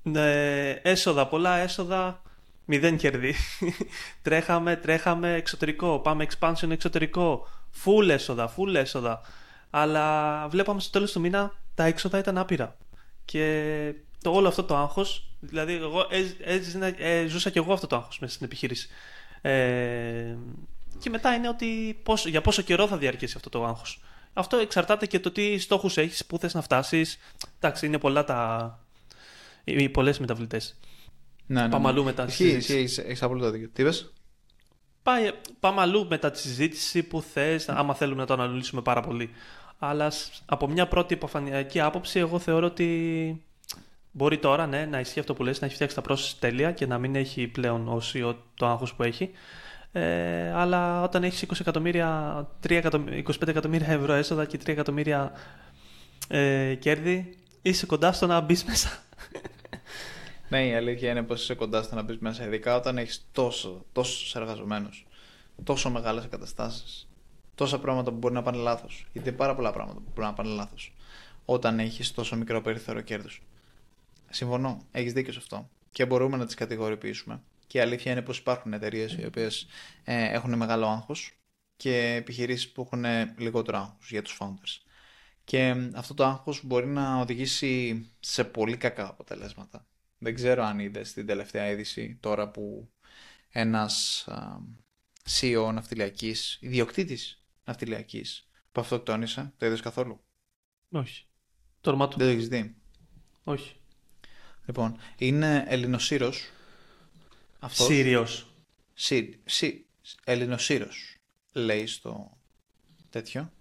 [0.03, 2.21] Ναι, έσοδα, πολλά έσοδα,
[2.65, 3.35] μηδέν κερδί.
[4.21, 7.47] τρέχαμε, τρέχαμε εξωτερικό, πάμε expansion εξωτερικό,
[7.83, 9.21] full έσοδα, full έσοδα.
[9.69, 12.77] Αλλά βλέπαμε στο τέλος του μήνα τα έξοδα ήταν άπειρα.
[13.25, 16.07] Και το όλο αυτό το άγχος, δηλαδή εγώ
[16.97, 18.89] ε, ζούσα και εγώ αυτό το άγχος μέσα στην επιχείρηση.
[19.41, 20.35] Ε,
[20.99, 24.01] Και μετά είναι ότι πόσο, για πόσο καιρό θα διαρκέσει αυτό το άγχος.
[24.33, 27.17] Αυτό εξαρτάται και το τι στόχους έχεις, πού θες να φτάσεις.
[27.59, 28.79] Εντάξει, είναι πολλά τα.
[29.63, 30.79] οι πολλές μεταβλητές.
[31.45, 31.89] Ναι, ναι, Πάμε ναι.
[31.89, 32.25] αλλού μετά.
[32.25, 33.69] Ισχύει, ισχύει, έχεις απόλυτο δίκιο.
[33.73, 34.13] Τι είπες;
[35.03, 39.29] Πάει, πάμε αλλού μετά τη συζήτηση που θες, άμα θέλουμε να το αναλύσουμε πάρα πολύ.
[39.79, 43.43] Αλλά σ- από μια πρώτη υποφανειακή άποψη, εγώ θεωρώ ότι
[44.11, 46.85] μπορεί τώρα ναι, να ισχύει αυτό που λες, να έχει φτιάξει τα process τέλεια και
[46.85, 49.29] να μην έχει πλέον ο CEO το άγχος που έχει.
[49.91, 55.31] Ε, αλλά όταν έχεις 20 εκατομμύρια, 3 εκατομμύρια, 25 εκατομμύρια ευρώ έσοδα και 3 εκατομμύρια
[56.27, 58.89] ε, κέρδη, είσαι κοντά στο να μπεις μέσα.
[60.49, 63.85] Ναι, η αλήθεια είναι πως είσαι κοντά στο να μπεις μέσα, ειδικά όταν έχεις τόσο,
[63.91, 65.07] τόσους εργαζομένους,
[65.63, 67.08] τόσο μεγάλες εγκαταστάσεις,
[67.59, 69.05] τόσα πράγματα που μπορεί να πάνε λάθος.
[69.13, 70.93] Γιατί είναι πάρα πολλά πράγματα που μπορεί να πάνε λάθος
[71.45, 73.41] όταν έχεις τόσο μικρό περιθώριο κέρδους.
[74.29, 75.69] Συμφωνώ, έχεις δίκιο σε αυτό.
[75.91, 77.41] Και μπορούμε να τις κατηγοριοποιήσουμε.
[77.67, 79.67] Και η αλήθεια είναι πως υπάρχουν εταιρείες οι οποίες
[80.03, 81.39] ε, έχουν μεγάλο άγχος
[81.77, 83.05] και επιχειρήσεις που έχουν
[83.37, 84.81] λιγότερο άγχος για τους founders.
[85.43, 89.87] Και ε, αυτό το άγχος μπορεί να οδηγήσει σε πολύ κακά αποτελέσματα.
[90.17, 92.89] Δεν ξέρω αν είδες την τελευταία είδηση τώρα που
[93.49, 94.57] ένας α,
[95.39, 97.33] CEO ναυτιλιακής, ιδιοκτήτης
[97.69, 99.53] ναυτιλιακής, που αυτοκτόνησε.
[99.57, 100.21] Το είδες καθόλου;
[100.89, 101.25] Όχι.
[101.81, 102.17] Το όνομά του.
[102.17, 102.75] Δεν το έχεις δει;
[103.43, 103.75] Όχι.
[104.65, 106.49] Λοιπόν, είναι Ελληνοσύρος.
[107.59, 107.85] Αυτός.
[107.85, 108.53] Σύριος.
[108.93, 109.85] Σύ, σύ,
[110.23, 111.15] Ελληνοσύρος.
[111.53, 112.37] Λέει στο
[113.09, 113.51] τέτοιο.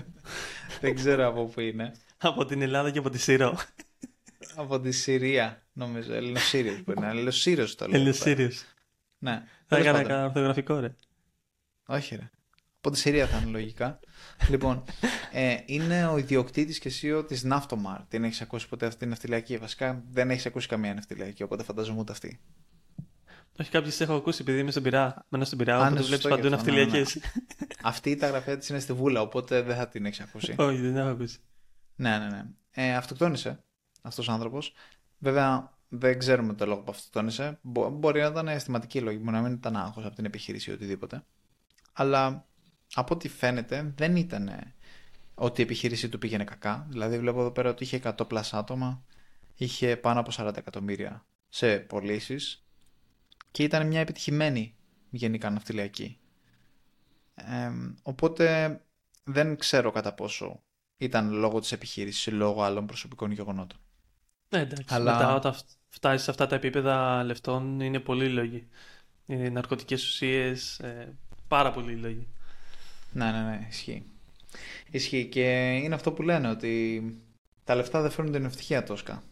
[0.80, 1.92] Δεν ξέρω από πού είναι.
[2.18, 3.58] Από την Ελλάδα και από τη Σύρο.
[4.56, 6.12] Από τη Συρία, νομίζω.
[6.12, 7.16] Ελληνοσύριος μπορεί να είναι.
[7.16, 8.00] Ελληνοσύρος το λέω.
[8.00, 8.36] Είναι εδώ πέρα.
[8.36, 8.64] Σύριος.
[9.18, 9.32] Ναι.
[9.32, 10.08] Θα Τέλος έκανα πάντων.
[10.08, 10.94] κανένα ορθογραφικό, ρε.
[11.86, 12.30] Όχι ρε.
[12.82, 13.98] Από τη Συρία θα είναι λογικά.
[14.50, 14.84] λοιπόν,
[15.32, 17.98] ε, είναι ο ιδιοκτήτης και CEO της Naftomar.
[18.08, 22.00] Την έχεις ακούσει ποτέ αυτή την ναυτιλιακή; Βασικά δεν έχεις ακούσει καμία ναυτιλιακή, οπότε φαντάζομαι
[22.00, 22.40] ούτε αυτή.
[23.60, 25.26] Όχι, κάποιες έχω ακούσει επειδή είμαι στον Πειρά.
[25.28, 26.84] Μένω στον Πειρά, Α, οπότε ναι, βλέπεις σωστό παντού και αυτό, ναι, ναι.
[26.84, 27.18] ναυτιλιακές.
[27.82, 30.54] αυτή τα γραφεία της είναι στη Βούλα, οπότε δεν θα την έχεις ακούσει.
[30.58, 31.38] Όχι, δεν έχω ακούσει.
[31.96, 32.44] ναι, ναι, ναι.
[32.70, 33.64] Ε, αυτοκτόνησε
[34.02, 34.72] αυτός ο άνθρωπος.
[35.18, 37.58] Βέβαια, δεν ξέρουμε το λόγο που αυτοκτόνησε.
[37.62, 40.72] Μπο- μπορεί να ήταν αισθηματική λόγη, μπορεί να μην ήταν άγχος από την επιχείρηση ή
[40.72, 41.24] οτιδήποτε.
[41.92, 42.46] Αλλά
[42.94, 44.74] από ό,τι φαίνεται δεν ήταν ε,
[45.34, 46.86] ότι η επιχείρηση του πήγαινε κακά.
[46.90, 49.04] Δηλαδή βλέπω εδώ πέρα ότι είχε 100 πλάς άτομα,
[49.56, 52.64] είχε πάνω από 40 εκατομμύρια σε πωλήσεις
[53.50, 54.74] και ήταν μια επιτυχημένη
[55.10, 56.18] γενικά ναυτιλιακή.
[57.34, 57.70] Ε,
[58.02, 58.80] οπότε
[59.24, 60.62] δεν ξέρω κατά πόσο
[60.96, 63.78] ήταν λόγω της επιχείρησης ή λόγω άλλων προσωπικών γεγονότων.
[64.48, 64.94] Ναι, εντάξει.
[64.94, 65.54] Αλλά- Μετά όταν
[65.88, 68.68] φτάσει σε αυτά τα επίπεδα λεφτών είναι πολύ λόγοι.
[69.26, 71.16] Είναι ναρκωτικές ουσίες, ε,
[71.48, 72.28] πάρα πολύ λόγοι.
[73.12, 74.02] Ναι, ναι, ναι, ισχύει.
[74.90, 77.02] Ισχύει και είναι αυτό που λένε ότι
[77.64, 79.22] τα λεφτά δεν φέρνουν την ευτυχία τόσκα.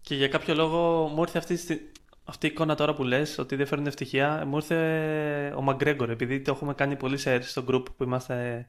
[0.00, 1.92] Και για κάποιο λόγο μου ήρθε αυτή, στη-
[2.24, 4.44] αυτή η εικόνα τώρα που λες ότι δεν φέρνουν ευτυχία.
[4.46, 8.66] Μου ήρθε ο Μαγκρέγκορ, επειδή το έχουμε κάνει πολύ share στο group που είμαστε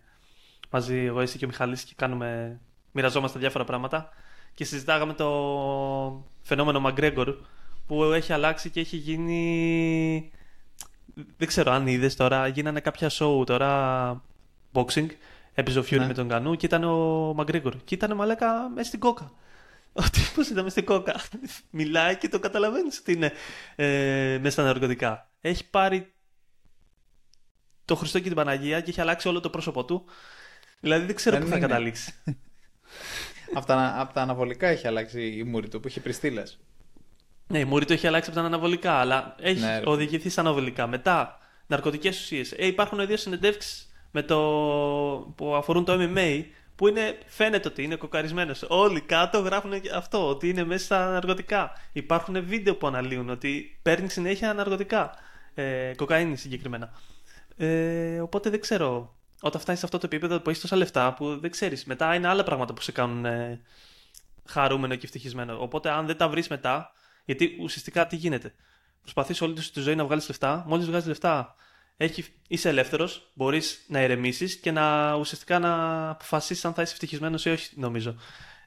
[0.69, 2.59] μαζί εγώ, εσύ και ο Μιχάλης και κάνουμε,
[2.91, 4.09] μοιραζόμαστε διάφορα πράγματα
[4.53, 5.29] και συζητάγαμε το
[6.41, 7.35] φαινόμενο Μαγκρέγκορ
[7.87, 10.31] που έχει αλλάξει και έχει γίνει...
[11.37, 14.23] Δεν ξέρω αν είδες τώρα, γίνανε κάποια show τώρα
[14.73, 15.07] boxing,
[15.53, 16.05] έπαιζε ο Fury Ναι.
[16.07, 19.31] με τον Κανού και ήταν ο Μαγκρέγκορ και ήταν μαλάκα μέσα στην κόκα.
[19.93, 21.15] Ο τύπος ήταν μέσα στην κόκα.
[21.69, 23.31] Μιλάει και το καταλαβαίνεις ότι είναι
[23.75, 25.29] ε, μέσα στα ναρκωτικά.
[25.41, 26.13] Έχει πάρει
[27.85, 30.05] το Χριστό και την Παναγία και έχει αλλάξει όλο το πρόσωπό του.
[30.79, 31.67] Δηλαδή δεν ξέρω Δεν πού θα είναι.
[31.67, 32.13] καταλήξει.
[33.55, 36.59] από, τα, απ' τα αναβολικά έχει αλλάξει η μούρη του που είχε πριστήλες.
[37.51, 39.83] Ναι, η μούρη του έχει αλλάξει από τα αναβολικά, αλλά έχει Ναι, ρε.
[39.89, 40.87] οδηγηθεί στα αναβολικά.
[40.87, 42.51] Μετά, ναρκωτικές ουσίες.
[42.51, 44.37] Ε, υπάρχουν δύο συνεντεύξεις με το...
[45.35, 46.43] που αφορούν το MMA
[46.75, 48.63] που είναι, φαίνεται ότι είναι κοκαρισμένος.
[48.67, 51.71] Όλοι κάτω γράφουν αυτό, ότι είναι μέσα στα ναρκωτικά.
[51.91, 55.13] Υπάρχουν βίντεο που αναλύουν ότι παίρνει συνέχεια ναρκωτικά.
[55.53, 56.91] Ε, κοκαίνη συγκεκριμένα.
[57.57, 59.13] Ε, οπότε δεν ξέρω.
[59.41, 61.85] Όταν φτάσεις σε αυτό το επίπεδο που έχεις τόσα λεφτά, που δεν ξέρεις.
[61.85, 63.61] Μετά είναι άλλα πράγματα που σε κάνουν ε,
[64.45, 65.57] χαρούμενο και ευτυχισμένο.
[65.61, 66.91] Οπότε αν δεν τα βρεις μετά,
[67.25, 68.53] γιατί ουσιαστικά τι γίνεται;
[69.01, 70.63] Προσπαθείς όλη σου τη ζωή να βγάλεις λεφτά.
[70.67, 71.55] Μόλις βγάζεις λεφτά,
[71.97, 77.45] έχει, είσαι ελεύθερος, μπορείς να ηρεμήσεις και να ουσιαστικά να αποφασίσεις αν θα είσαι ευτυχισμένος
[77.45, 78.15] ή όχι, νομίζω.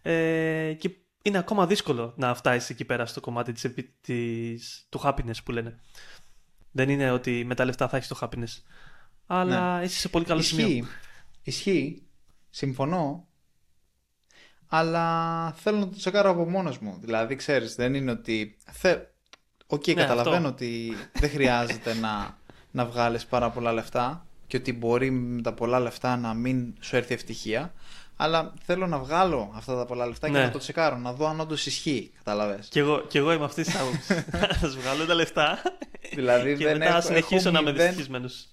[0.02, 0.90] Ε, και
[1.22, 5.52] είναι ακόμα δύσκολο να φτάσεις εκεί πέρα στο κομμάτι της, επι- της, του happiness που
[5.52, 5.80] λένε.
[6.70, 8.62] Δεν είναι ότι με τα λεφτά θα έχεις το happiness.
[9.26, 10.66] Αλλά είσαι σε πολύ καλό σημείο.
[10.66, 10.84] Ισχύει.
[11.42, 12.02] Ισχύει.
[12.50, 13.26] Συμφωνώ.
[14.74, 16.98] Αλλά θέλω να το τσεκάρω από μόνος μου.
[17.00, 18.56] Δηλαδή, ξέρεις, δεν είναι ότι...
[18.70, 18.96] Θε...
[19.66, 20.48] Οκ, Ναι, καταλαβαίνω αυτό.
[20.48, 22.38] ότι δεν χρειάζεται να,
[22.70, 26.96] να βγάλεις πάρα πολλά λεφτά και ότι μπορεί με τα πολλά λεφτά να μην σου
[26.96, 27.72] έρθει ευτυχία.
[28.16, 30.44] Αλλά θέλω να βγάλω αυτά τα πολλά λεφτά και Ναι.
[30.44, 32.10] να το τσεκάρω, να δω αν όντως ισχύει.
[32.18, 32.68] Καταλαβες.
[32.68, 34.24] Και εγώ, και εγώ είμαι αυτής της άποψης.
[34.60, 35.58] Θα σου βγάλω τα λεφτά
[36.14, 38.46] δηλαδή, και δεν μετά έχω, συνεχίσω έχω να είμαι μηδέν- δυστυχισμένος.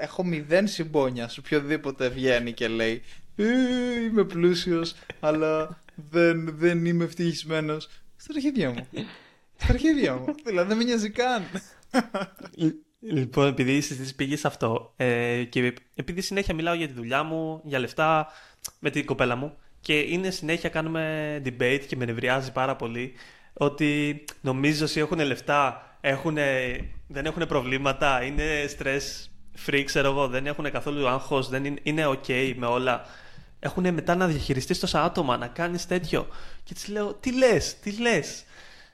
[0.00, 3.00] Έχω μηδέν συμπόνια σε οποιοδήποτε βγαίνει και λέει «Ε,
[3.38, 7.88] Είμαι πλούσιος, αλλά δεν, δεν είμαι ευτυχισμένος.
[8.16, 8.86] Στα αρχίδια μου.
[9.56, 10.34] Στα αρχίδια μου.
[10.44, 11.42] δηλαδή δεν με νοιάζει καν.
[13.00, 17.22] Λοιπόν, επειδή η συζήτηση πήγε σε αυτό ε, και επειδή συνέχεια μιλάω για τη δουλειά
[17.22, 18.26] μου, για λεφτά
[18.78, 23.12] με την κοπέλα μου και είναι συνέχεια κάνουμε debate και με νευριάζει πάρα πολύ
[23.52, 26.44] ότι νομίζω ότι έχουν λεφτά, έχουνε,
[27.06, 28.44] δεν έχουν προβλήματα, είναι
[28.78, 29.28] stress
[29.66, 33.04] free, ξέρω εγώ, δεν έχουν καθόλου άγχος, δεν είναι, είναι ok με όλα.
[33.58, 36.28] Έχουν μετά να διαχειριστείς τόσα άτομα, να κάνεις τέτοιο.
[36.64, 38.44] Και της λέω, τι λες, τι λες;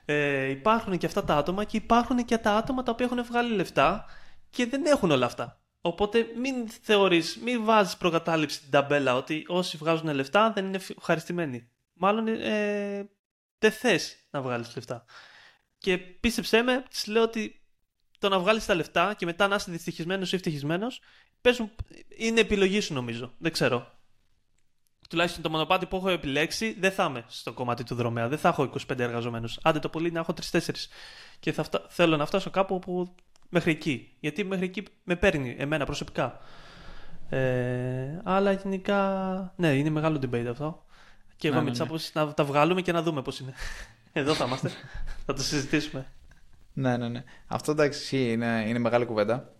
[0.05, 3.55] Ε, υπάρχουν και αυτά τα άτομα και υπάρχουν και τα άτομα τα οποία έχουν βγάλει
[3.55, 4.05] λεφτά
[4.49, 5.59] και δεν έχουν όλα αυτά.
[5.81, 11.69] Οπότε μην θεωρείς, μην βάζεις προκατάληψη την ταμπέλα ότι όσοι βγάζουν λεφτά δεν είναι ευχαριστημένοι.
[11.93, 13.09] Μάλλον ε,
[13.59, 15.05] δεν θες να βγάλεις λεφτά.
[15.77, 17.61] Και πίστεψέ με, της λέω ότι
[18.19, 21.01] το να βγάλεις τα λεφτά και μετά να είσαι δυστυχισμένος ή ευτυχισμένος
[22.17, 23.33] είναι επιλογή σου νομίζω.
[23.37, 23.94] Δεν ξέρω
[25.09, 28.27] τουλάχιστον το μονοπάτι που έχω επιλέξει, δεν θα είμαι στο κομμάτι του δρομέα.
[28.27, 29.59] Δεν θα έχω 25 εργαζομένους.
[29.61, 30.59] Άντε το πολύ να έχω 3-4.
[31.39, 33.15] Και θα θέλω να φτάσω κάπου όπου
[33.49, 34.11] μέχρι εκεί.
[34.19, 36.39] Γιατί μέχρι εκεί με παίρνει εμένα προσωπικά.
[37.29, 40.85] Ε, αλλά γενικά, ναι, είναι μεγάλο debate αυτό.
[41.35, 42.25] Και εγώ ναι, με ναι, ναι.
[42.25, 43.53] να τα βγάλουμε και να δούμε πώς είναι.
[44.13, 44.71] Εδώ θα είμαστε.
[45.25, 46.07] θα το συζητήσουμε.
[46.73, 47.23] Ναι, ναι, ναι.
[47.47, 49.51] Αυτό εντάξει είναι, είναι μεγάλη κουβέντα.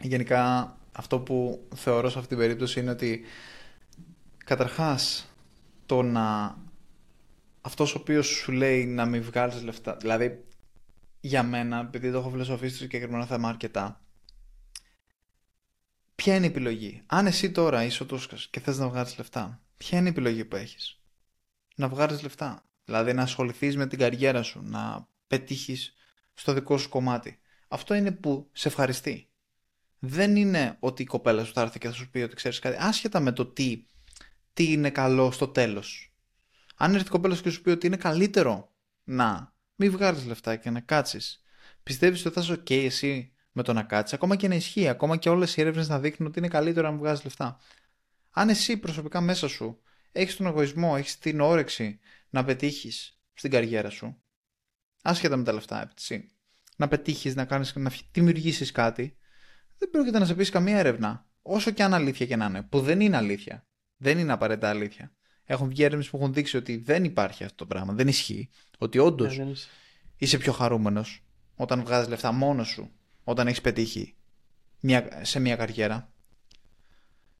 [0.00, 3.24] Γενικά, αυτό που θεωρώ σε αυτή την περίπτωση είναι ότι
[4.44, 5.32] Καταρχάς,
[5.86, 6.56] το να...
[7.60, 10.44] Αυτός ο οποίος σου λέει να μην βγάλεις λεφτά, δηλαδή
[11.20, 14.04] για μένα, επειδή το έχω φιλοσοφήσει στο συγκεκριμένο θέμα αρκετά,
[16.14, 19.62] ποια είναι η επιλογή; Αν εσύ τώρα είσαι ο Τούσκας και θες να βγάλεις λεφτά,
[19.76, 21.00] ποια είναι η επιλογή που έχεις;
[21.74, 22.64] Να βγάλεις λεφτά.
[22.84, 25.94] Δηλαδή να ασχοληθείς με την καριέρα σου, να πετύχεις
[26.34, 27.38] στο δικό σου κομμάτι.
[27.68, 29.28] Αυτό είναι που σε ευχαριστεί.
[29.98, 32.76] Δεν είναι ότι η κοπέλα σου θα έρθει και θα σου πει ότι ξέρεις κάτι,
[32.80, 33.84] άσχετα με το τι
[34.52, 36.14] τι είναι καλό στο τέλος.
[36.76, 38.72] Αν έρθει η κοπέλα και σου πει ότι είναι καλύτερο
[39.04, 41.42] να μην βγάλει λεφτά και να κάτσεις,
[41.82, 45.16] πιστεύεις ότι θα είσαι OK εσύ με το να κάτσεις, ακόμα και να ισχύει, ακόμα
[45.16, 47.58] και όλες οι έρευνες να δείχνουν ότι είναι καλύτερο να βγάζεις λεφτά.
[48.30, 51.98] Αν εσύ προσωπικά μέσα σου έχεις τον εγωισμό, έχεις την όρεξη
[52.30, 54.22] να πετύχεις στην καριέρα σου,
[55.02, 56.28] άσχετα με τα λεφτά, έτσι,
[56.76, 59.16] να πετύχεις, να, κάνεις, να δημιουργήσεις κάτι,
[59.78, 61.26] δεν πρόκειται να σε πει καμία έρευνα.
[61.42, 63.66] Όσο και αν αλήθεια και να είναι, που δεν είναι αλήθεια
[64.02, 65.12] δεν είναι απαραίτητα αλήθεια.
[65.44, 68.50] Έχουν βγει έρευνες που έχουν δείξει ότι δεν υπάρχει αυτό το πράγμα, δεν ισχύει.
[68.78, 69.52] Ότι όντως ναι,
[70.16, 72.90] είσαι πιο χαρούμενος όταν βγάζεις λεφτά μόνος σου,
[73.24, 74.16] όταν έχεις πετύχει
[74.80, 76.12] μια, σε μια καριέρα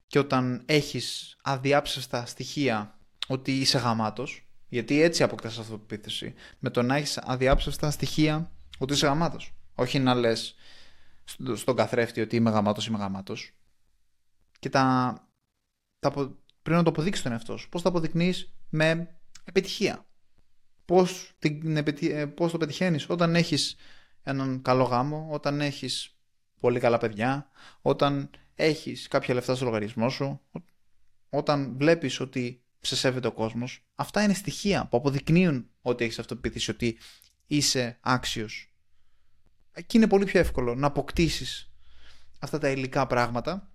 [0.06, 6.96] και όταν έχεις αδιάψεστα στοιχεία ότι είσαι γαμάτος, γιατί έτσι αποκτάς αυτοπεποίθηση, με το να
[6.96, 9.54] έχεις αδιάψεστα στοιχεία ότι είσαι γαμάτος.
[9.74, 10.54] Όχι να λες
[11.54, 13.52] στον καθρέφτη ότι είμαι γαμάτος, είμαι γαμάτος.
[14.58, 15.14] Και τα,
[15.98, 17.68] τα, πρέπει να το αποδείξεις τον εαυτό σου.
[17.68, 20.06] Πώς το αποδεικνύεις με επιτυχία.
[20.84, 21.32] Πώς
[22.00, 23.76] ε, πώς το πετυχαίνεις όταν έχεις
[24.22, 26.16] έναν καλό γάμο, όταν έχεις
[26.60, 27.50] πολύ καλά παιδιά,
[27.82, 30.40] όταν έχεις κάποια λεφτά στο λογαριασμό σου,
[31.30, 33.84] όταν βλέπεις ότι σε σέβεται ο κόσμος.
[33.94, 36.98] Αυτά είναι στοιχεία που αποδεικνύουν ότι έχεις αυτοπεποίθηση, ότι
[37.46, 38.72] είσαι άξιος.
[39.72, 41.70] Εκεί είναι πολύ πιο εύκολο να αποκτήσεις
[42.38, 43.71] αυτά τα υλικά πράγματα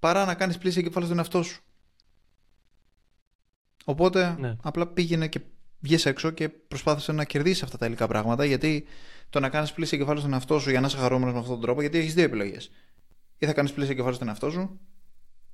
[0.00, 1.62] παρά να κάνεις πλήση εγκεφάλου στον εαυτό σου.
[3.84, 4.56] Οπότε ναι.
[4.62, 5.40] απλά πήγαινε και
[5.80, 8.86] βγες έξω και προσπάθησε να κερδίσεις αυτά τα υλικά πράγματα γιατί
[9.30, 11.62] το να κάνεις πλήση εγκεφάλου στον εαυτό σου για να είσαι χαρούμενος με αυτόν τον
[11.62, 12.70] τρόπο γιατί έχεις δύο επιλογές.
[13.38, 14.80] Ή θα κάνεις πλήση εγκεφάλου στον εαυτό σου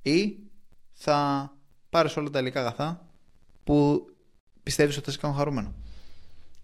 [0.01, 0.37] ή
[0.93, 1.51] θα
[1.89, 3.09] πάρεις όλα τα υλικά αγαθά
[3.63, 4.05] που
[4.63, 5.73] πιστεύεις ότι θα σε κάνουν χαρούμενο.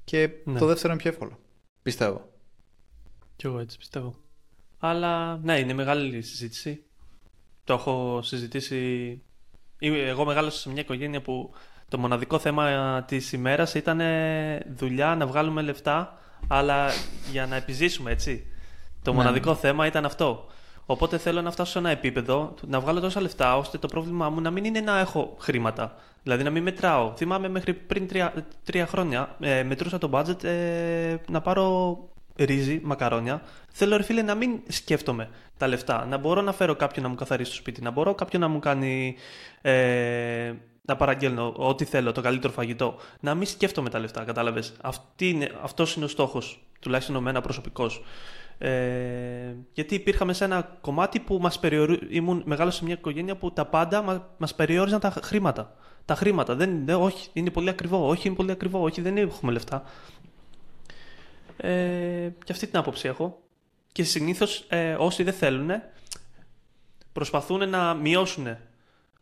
[0.04, 0.60] Και ναι.
[0.60, 1.40] το δεύτερο είναι πιο εύκολο.
[1.82, 2.32] Πιστεύω.
[3.36, 4.16] Κι εγώ έτσι πιστεύω.
[4.78, 6.84] Αλλά ναι, είναι μεγάλη συζήτηση.
[7.64, 9.22] Το έχω συζητήσει.
[9.80, 11.54] Εγώ μεγάλωσα σε μια οικογένεια που
[11.88, 14.02] το μοναδικό θέμα της ημέρας ήταν
[14.78, 16.90] δουλειά, να βγάλουμε λεφτά, αλλά
[17.32, 18.48] για να επιζήσουμε, έτσι.
[19.02, 19.18] Το ναι.
[19.18, 20.48] μοναδικό θέμα ήταν αυτό.
[20.86, 24.42] Οπότε θέλω να φτάσω σε ένα επίπεδο, να βγάλω τόσα λεφτά, ώστε το πρόβλημά μου
[24.42, 25.96] να μην είναι να έχω χρήματα.
[26.24, 27.14] Δηλαδή να μην μετράω.
[27.16, 31.98] Θυμάμαι μέχρι πριν τρία, τρία χρόνια ε, μετρούσα το budget ε, να πάρω
[32.36, 33.42] ρύζι, μακαρόνια.
[33.72, 36.06] Θέλω, ρε φίλε, να μην σκέφτομαι τα λεφτά.
[36.06, 38.60] Να μπορώ να φέρω κάποιον να μου καθαρίσει το σπίτι, να μπορώ κάποιον να μου
[38.60, 39.16] κάνει.
[39.62, 40.54] Ε,
[40.86, 42.96] να παραγγέλνω ό,τι θέλω, το καλύτερο φαγητό.
[43.20, 44.74] Να μην σκέφτομαι τα λεφτά, κατάλαβες.
[45.62, 48.04] Αυτός είναι ο στόχος, τουλάχιστον εμένα προσωπικός.
[48.58, 52.00] Ε, γιατί υπήρχαμε σε ένα κομμάτι που μας περιορι...
[52.10, 55.76] ήμουν μεγάλος σε μια οικογένεια που τα πάντα μα, μας περιόριζαν τα χρήματα.
[56.06, 56.56] Τα χρήματα.
[56.56, 58.08] Δεν, δεν, όχι, είναι πολύ ακριβό.
[58.08, 58.82] Όχι, είναι πολύ ακριβό.
[58.82, 59.84] Όχι, δεν έχουμε λεφτά.
[61.58, 63.42] Ε, και αυτή την άποψη έχω.
[63.92, 65.70] και συνήθως ε, όσοι δεν θέλουν
[67.12, 68.58] προσπαθούν να μειώσουν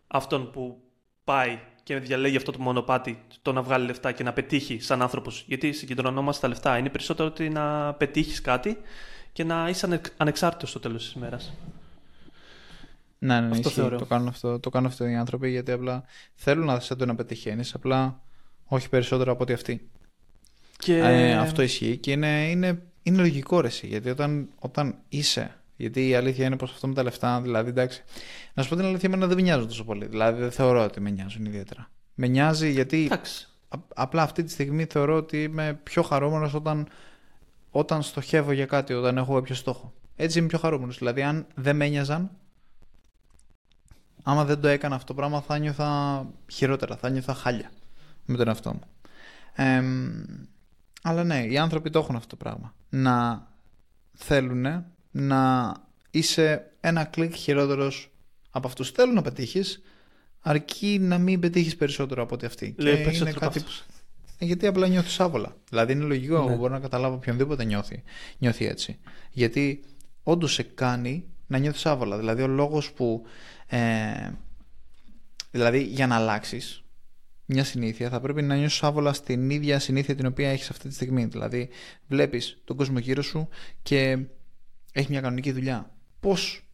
[0.07, 0.81] αυτόν που
[1.23, 5.43] πάει και διαλέγει αυτό το μονοπάτι, το να βγάλει λεφτά και να πετύχει σαν άνθρωπος.
[5.47, 6.77] Γιατί συγκεντρωνόμαστε τα λεφτά.
[6.77, 8.77] Είναι περισσότερο ότι να πετύχεις κάτι
[9.33, 11.53] και να είσαι ανεξάρτητος στο τέλος της ημέρας.
[13.19, 13.97] Ναι, ναι, αυτό θεωρώ.
[13.97, 17.15] Το κάνουν αυτό, το κάνουν αυτό οι άνθρωποι γιατί απλά θέλουν να σε το να
[17.15, 18.21] πετυχαίνει, απλά
[18.65, 19.89] όχι περισσότερο από ότι αυτοί.
[20.81, 20.97] Και...
[20.97, 26.15] Ε, αυτό ισχύει και είναι, είναι, είναι λογικό ρε, γιατί όταν, όταν είσαι γιατί η
[26.15, 28.03] αλήθεια είναι πως αυτό με τα λεφτά, δηλαδή εντάξει.
[28.53, 30.05] Να σου πω την αλήθεια, εμένα δεν με νοιάζουν τόσο πολύ.
[30.05, 31.89] Δηλαδή δεν θεωρώ ότι με νοιάζουν ιδιαίτερα.
[32.13, 33.11] Με νοιάζει γιατί.
[33.95, 36.87] απλά αυτή τη στιγμή θεωρώ ότι είμαι πιο χαρούμενος όταν,
[37.69, 39.93] όταν στοχεύω για κάτι, όταν έχω κάποιο στόχο.
[40.15, 40.97] Έτσι είμαι πιο χαρούμενος.
[40.97, 42.31] Δηλαδή, αν δεν με νοιάζαν,
[44.23, 47.71] άμα δεν το έκανα αυτό το πράγμα, θα νιώθα χειρότερα, θα νιώθα χάλια
[48.25, 48.81] με τον εαυτό μου.
[49.53, 49.83] Ε,
[51.01, 52.75] αλλά ναι, οι άνθρωποι το έχουν αυτό το πράγμα.
[52.89, 53.47] Να
[54.13, 55.73] θέλουν να
[56.11, 58.11] είσαι ένα κλικ χειρότερος
[58.49, 58.91] από αυτούς.
[58.91, 59.81] Θέλουν να πετύχεις,
[60.39, 62.75] αρκεί να μην πετύχεις περισσότερο από ότι αυτοί.
[62.77, 63.63] Λέει και είναι κάτι...
[64.37, 65.55] Ε, γιατί απλά νιώθεις άβολα.
[65.69, 66.45] Δηλαδή είναι λογικό, ναι.
[66.45, 68.03] εγώ μπορώ να καταλάβω οποιονδήποτε νιώθει,
[68.37, 68.99] νιώθει έτσι.
[69.31, 69.83] Γιατί
[70.23, 72.17] όντως σε κάνει να νιώθεις άβολα.
[72.17, 73.25] Δηλαδή ο λόγος που.
[73.67, 74.31] Ε,
[75.51, 76.83] δηλαδή για να αλλάξεις
[77.51, 80.93] μια συνήθεια θα πρέπει να νιώσεις άβολα στην ίδια συνήθεια την οποία έχεις αυτή τη
[80.93, 81.25] στιγμή.
[81.25, 81.69] Δηλαδή
[82.07, 83.47] βλέπεις τον κόσμο γύρω σου
[83.83, 84.17] και
[84.91, 85.91] έχει μια κανονική δουλειά.
[86.19, 86.65] Πώς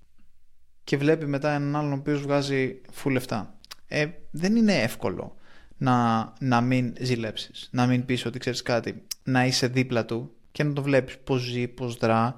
[0.83, 3.57] και βλέπει μετά έναν άλλον ο οποίος βγάζει full λεφτά.
[3.87, 5.35] Ε, δεν είναι εύκολο
[5.77, 10.63] να, να μην ζηλέψεις, να μην πεις ότι ξέρεις κάτι, να είσαι δίπλα του και
[10.63, 12.35] να το βλέπεις πώς ζει, πώς δρά,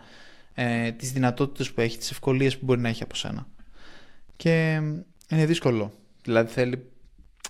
[0.53, 3.47] ε, τις δυνατότητες που έχει, τις ευκολίες που μπορεί να έχει από σένα.
[4.35, 4.73] Και
[5.29, 5.93] είναι δύσκολο.
[6.23, 6.91] Δηλαδή θέλει,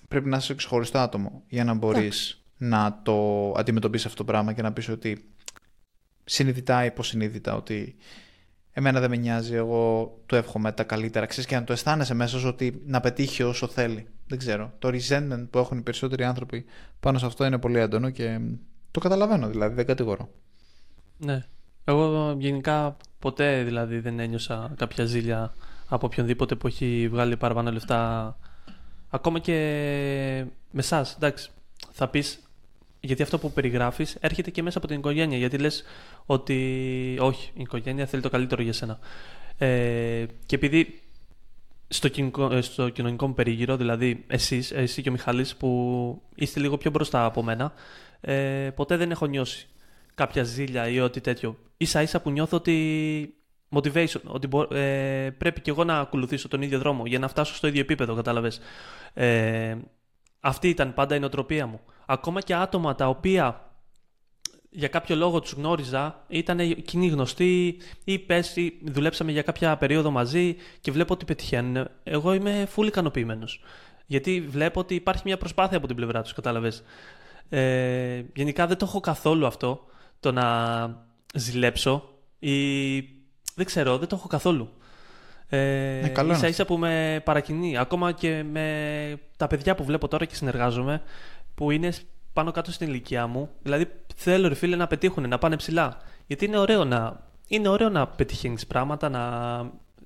[0.09, 4.61] πρέπει να είσαι ξεχωριστό άτομο για να μπορείς να το αντιμετωπίσεις αυτό το πράγμα και
[4.61, 5.29] να πεις ότι
[6.23, 7.95] συνειδητά ή υποσυνείδητα ότι
[8.71, 11.25] εμένα δεν με νοιάζει, εγώ του εύχομαι τα καλύτερα.
[11.25, 14.07] Ξέρεις και να το αισθάνεσαι μέσα σου ότι να πετύχει όσο θέλει.
[14.27, 14.73] Δεν ξέρω.
[14.79, 16.65] Το resentment που έχουν οι περισσότεροι άνθρωποι
[16.99, 18.39] πάνω σε αυτό είναι πολύ έντονο και
[18.91, 20.29] το καταλαβαίνω δηλαδή, δεν κατηγορώ.
[21.17, 21.43] Ναι.
[21.83, 25.53] Εγώ γενικά ποτέ δηλαδή δεν ένιωσα κάποια ζήλια
[25.87, 28.37] από οποιονδήποτε που έχει βγάλει παραπάνω λεφτά.
[29.09, 29.53] Ακόμα και
[30.71, 31.49] με εσάς, εντάξει.
[31.91, 32.39] Θα πεις
[32.99, 35.37] γιατί αυτό που περιγράφεις έρχεται και μέσα από την οικογένεια.
[35.37, 35.83] Γιατί λες
[36.25, 38.99] ότι όχι, η οικογένεια θέλει το καλύτερο για σένα.
[39.57, 41.01] Ε, και επειδή
[41.87, 46.59] στο, κοινωνικό, ε, στο κοινωνικό μου περίγυρο, δηλαδή εσείς, εσύ και ο Μιχάλης που είστε
[46.59, 47.73] λίγο πιο μπροστά από μένα,
[48.21, 49.67] ε, ποτέ δεν έχω νιώσει
[50.15, 51.57] κάποια ζήλια ή ό,τι τέτοιο.
[51.77, 53.33] Ίσα ίσα που νιώθω ότι
[53.71, 57.67] motivation, ότι ε, πρέπει και εγώ να ακολουθήσω τον ίδιο δρόμο για να φτάσω στο
[57.67, 58.59] ίδιο επίπεδο, κατάλαβες.
[59.13, 59.75] Ε,
[60.39, 61.79] αυτή ήταν πάντα η νοοτροπία μου.
[62.05, 63.69] Ακόμα και άτομα τα οποία
[64.69, 70.11] για κάποιο λόγο τους γνώριζα, ήταν κοινοί γνωστοί ή πες ή δουλέψαμε για κάποια περίοδο
[70.11, 71.87] μαζί και βλέπω ότι πετυχαίνουν.
[72.03, 73.63] Εγώ είμαι φουλ ικανοποιημένος.
[74.05, 76.83] Γιατί βλέπω ότι υπάρχει μια προσπάθεια από την πλευρά τους, κατάλαβες.
[77.49, 79.85] Ε, γενικά δεν το έχω καθόλου αυτό,
[80.19, 83.18] το να ζηλέψω ή
[83.59, 84.69] δεν ξέρω, δεν το έχω καθόλου.
[85.49, 87.77] Ε, ε, καλό ίσα ίσα που με παρακινεί.
[87.77, 91.01] Ακόμα και με τα παιδιά που βλέπω τώρα και συνεργάζομαι,
[91.55, 91.93] που είναι
[92.33, 93.49] πάνω κάτω στην ηλικία μου.
[93.61, 95.97] Δηλαδή θέλω ρε φίλε να πετύχουν, να πάνε ψηλά.
[96.27, 99.23] Γιατί είναι ωραίο να, είναι ωραίο να πετυχαίνεις πράγματα, να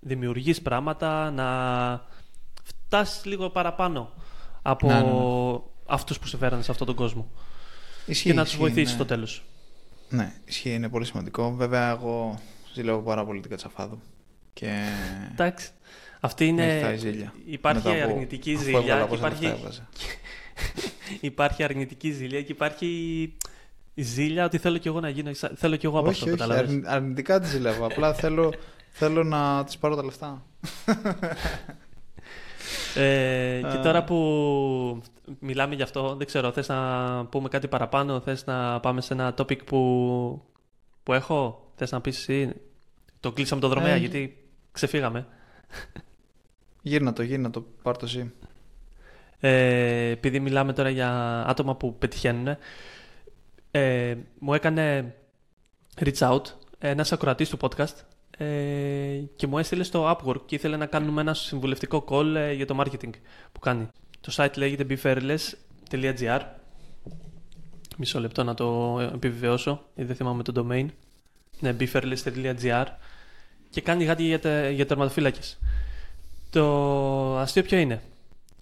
[0.01, 1.47] δημιουργείς πράγματα, να
[2.63, 4.13] φτάσεις λίγο παραπάνω
[4.61, 5.59] από ναι, ναι, ναι.
[5.85, 7.27] αυτούς που σε φέρανε σε αυτόν τον κόσμο.
[8.05, 8.95] Ισχύει, και να τους βοηθήσεις ναι.
[8.95, 9.43] στο τέλος.
[10.09, 11.55] Ναι, ισχύει, είναι πολύ σημαντικό.
[11.55, 12.39] Βέβαια, εγώ
[12.73, 13.99] ζηλεύω πάρα πολύ την Κατσαφάδου.
[14.53, 14.85] Και...
[15.31, 15.69] Εντάξει.
[16.19, 16.97] Αυτή είναι.
[17.45, 19.07] Υπάρχει αρνητική ζήλια.
[19.11, 19.53] Υπάρχει...
[21.21, 22.87] υπάρχει αρνητική ζήλια και υπάρχει
[23.93, 25.31] η ζήλια ότι θέλω κι εγώ να γίνω.
[25.55, 26.31] Θέλω κι εγώ από αυτό.
[26.31, 27.85] Όχι, όχι, αρνητικά τη ζηλεύω.
[27.85, 28.53] Απλά θέλω,
[28.99, 30.45] θέλω να της πάρω τα λεφτά.
[32.95, 35.01] ε, και τώρα που
[35.39, 39.33] μιλάμε γι' αυτό, δεν ξέρω, θες να πούμε κάτι παραπάνω, θες να πάμε σε ένα
[39.37, 40.41] topic που,
[41.03, 42.53] που έχω, θες να πεις εσύ,
[43.19, 44.37] το κλείσαμε το δρομέα ε, γιατί
[44.71, 45.27] ξεφύγαμε.
[46.81, 48.33] Γύρνα το, γύρνα το, πάρ' το εσύ.
[49.39, 51.09] Ε, επειδή μιλάμε τώρα για
[51.47, 52.57] άτομα που πετυχαίνουν,
[53.71, 55.15] ε, μου έκανε
[55.95, 56.41] reach out
[56.79, 57.95] ένας ακροατής του podcast
[58.37, 58.45] ε,
[59.35, 62.79] και μου έστειλε στο Upwork και ήθελε να κάνουμε ένα συμβουλευτικό call ε, για το
[62.79, 63.09] marketing
[63.51, 63.87] που κάνει.
[64.21, 66.39] Το site λέγεται beferless.gr
[67.97, 70.85] Μισό λεπτό να το επιβεβαιώσω, γιατί δεν θυμάμαι το domain.
[71.63, 72.85] Ναι, beferless.gr
[73.69, 75.59] και κάνει κάτι για, τε, για τερματοφύλακες.
[76.49, 78.01] Το αστείο ποιο είναι;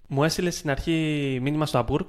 [0.06, 2.06] Μου έστειλε στην αρχή μήνυμα στο Upwork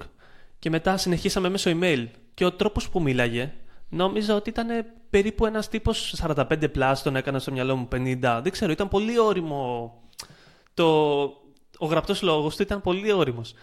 [0.59, 2.07] και μετά συνεχίσαμε μέσω email.
[2.33, 3.53] Και ο τρόπος που μίλαγε
[3.89, 8.39] Νόμιζα ότι ήταν περίπου ένας τύπος 45 πλάσ, τον έκανα στο μυαλό μου 50.
[8.43, 9.93] Δεν ξέρω, ήταν πολύ όριμο.
[10.73, 11.21] Το...
[11.77, 13.53] Ο γραπτός λόγος του ήταν πολύ όριμος.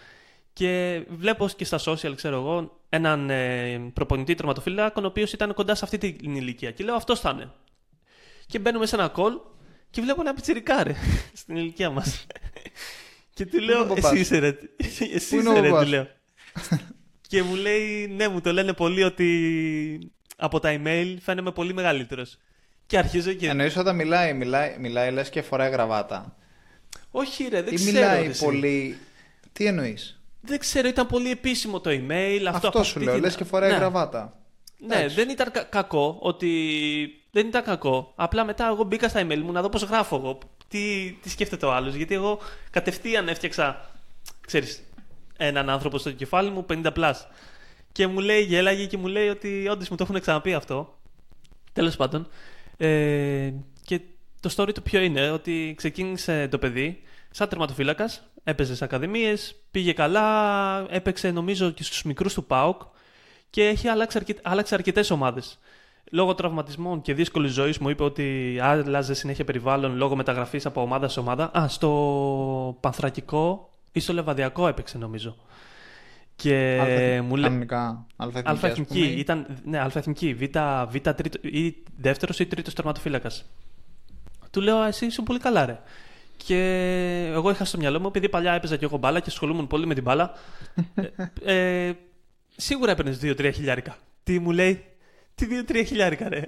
[0.53, 5.75] Και βλέπω και στα social, ξέρω εγώ, έναν ε, προπονητή τερματοφύλακων, ο οποίος ήταν κοντά
[5.75, 6.71] σε αυτή την ηλικία.
[6.71, 7.51] Και λέω αυτός θα είναι.
[8.45, 9.39] Και μπαίνουμε σε ένα call
[9.89, 10.95] και βλέπω ένα πιτσιρικάρε
[11.41, 12.25] στην ηλικία μας.
[13.35, 14.57] και του λέω, Εσύ είσαι ρε.
[14.77, 16.07] Εσύ είσαι ρε, του λέω.
[17.27, 22.37] και μου λέει, ναι, μου το λένε πολύ ότι από τα email φαίνομαι πολύ μεγαλύτερος.
[22.85, 23.49] Και αρχίζω και.
[23.49, 26.35] Εννοείς όταν μιλάει, μιλάει, μιλάει λες και φοράει γραβάτα.
[27.11, 27.91] Όχι, ρε, δεν Ή ξέρω.
[27.91, 28.97] μιλάει πολύ.
[29.51, 32.45] Τι εννοείς; Δεν ξέρω, ήταν πολύ επίσημο το email.
[32.47, 33.23] Αυτό, αυτό σου λέω, την...
[33.23, 33.75] λες και φοράει ναι.
[33.75, 34.37] γραβάτα.
[34.77, 37.15] Ναι, δεν ήταν κακό ότι.
[37.31, 38.13] Δεν ήταν κακό.
[38.15, 40.37] Απλά μετά εγώ μπήκα στα email μου να δω πώς γράφω εγώ.
[40.67, 41.93] Τι, τι σκέφτεται ο άλλος.
[41.93, 42.39] Γιατί εγώ
[42.69, 43.89] κατευθείαν έφτιαξα.
[44.47, 44.83] Ξέρεις,
[45.37, 47.27] έναν άνθρωπο στο κεφάλι μου 50 πλάς.
[47.91, 50.97] Και μου λέει, γέλαγε και μου λέει ότι όντως μου το έχουν ξαναπεί αυτό.
[51.73, 52.27] Τέλος πάντων.
[52.77, 53.53] Ε,
[53.85, 54.01] και
[54.39, 59.93] το story του ποιο είναι, ότι ξεκίνησε το παιδί σαν τερματοφύλακας, έπαιζε σε ακαδημίες, πήγε
[59.93, 62.81] καλά, έπαιξε νομίζω και στους μικρούς του ΠΑΟΚ
[63.49, 64.35] και έχει αλλάξει, αρκε...
[64.41, 65.59] άλλαξε αρκετές ομάδες.
[66.11, 71.07] Λόγω τραυματισμών και δύσκολης ζωής μου είπε ότι άλλαζε συνέχεια περιβάλλον λόγω μεταγραφής από ομάδα
[71.07, 71.57] σε ομάδα.
[71.57, 75.37] Α, στο Πανθρακικό ή στο Λεβαδιακό έπαιξε νομίζω.
[76.35, 77.67] Και αλφα, μου λέει.
[78.43, 79.01] Αλφα-εθνική.
[79.01, 80.33] Ήταν, ναι, αλφα-εθνική.
[80.33, 80.43] Β,
[80.89, 83.45] β τρίτο, ή δεύτερος ή τρίτος τερματοφύλακας.
[84.51, 85.79] Του λέω, εσύ είσαι πολύ καλά, ρε.
[86.45, 86.57] Και
[87.33, 89.93] εγώ είχα στο μυαλό μου, επειδή παλιά έπαιζα και εγώ μπάλα και ασχολούμουν πολύ με
[89.93, 90.33] την μπάλα.
[91.45, 91.93] ε, ε,
[92.55, 93.97] σίγουρα έπαιρνες 2-3 χιλιάρικα.
[94.23, 94.85] Τι μου λέει,
[95.35, 96.41] τι 2-3 χιλιάρικα, ρε.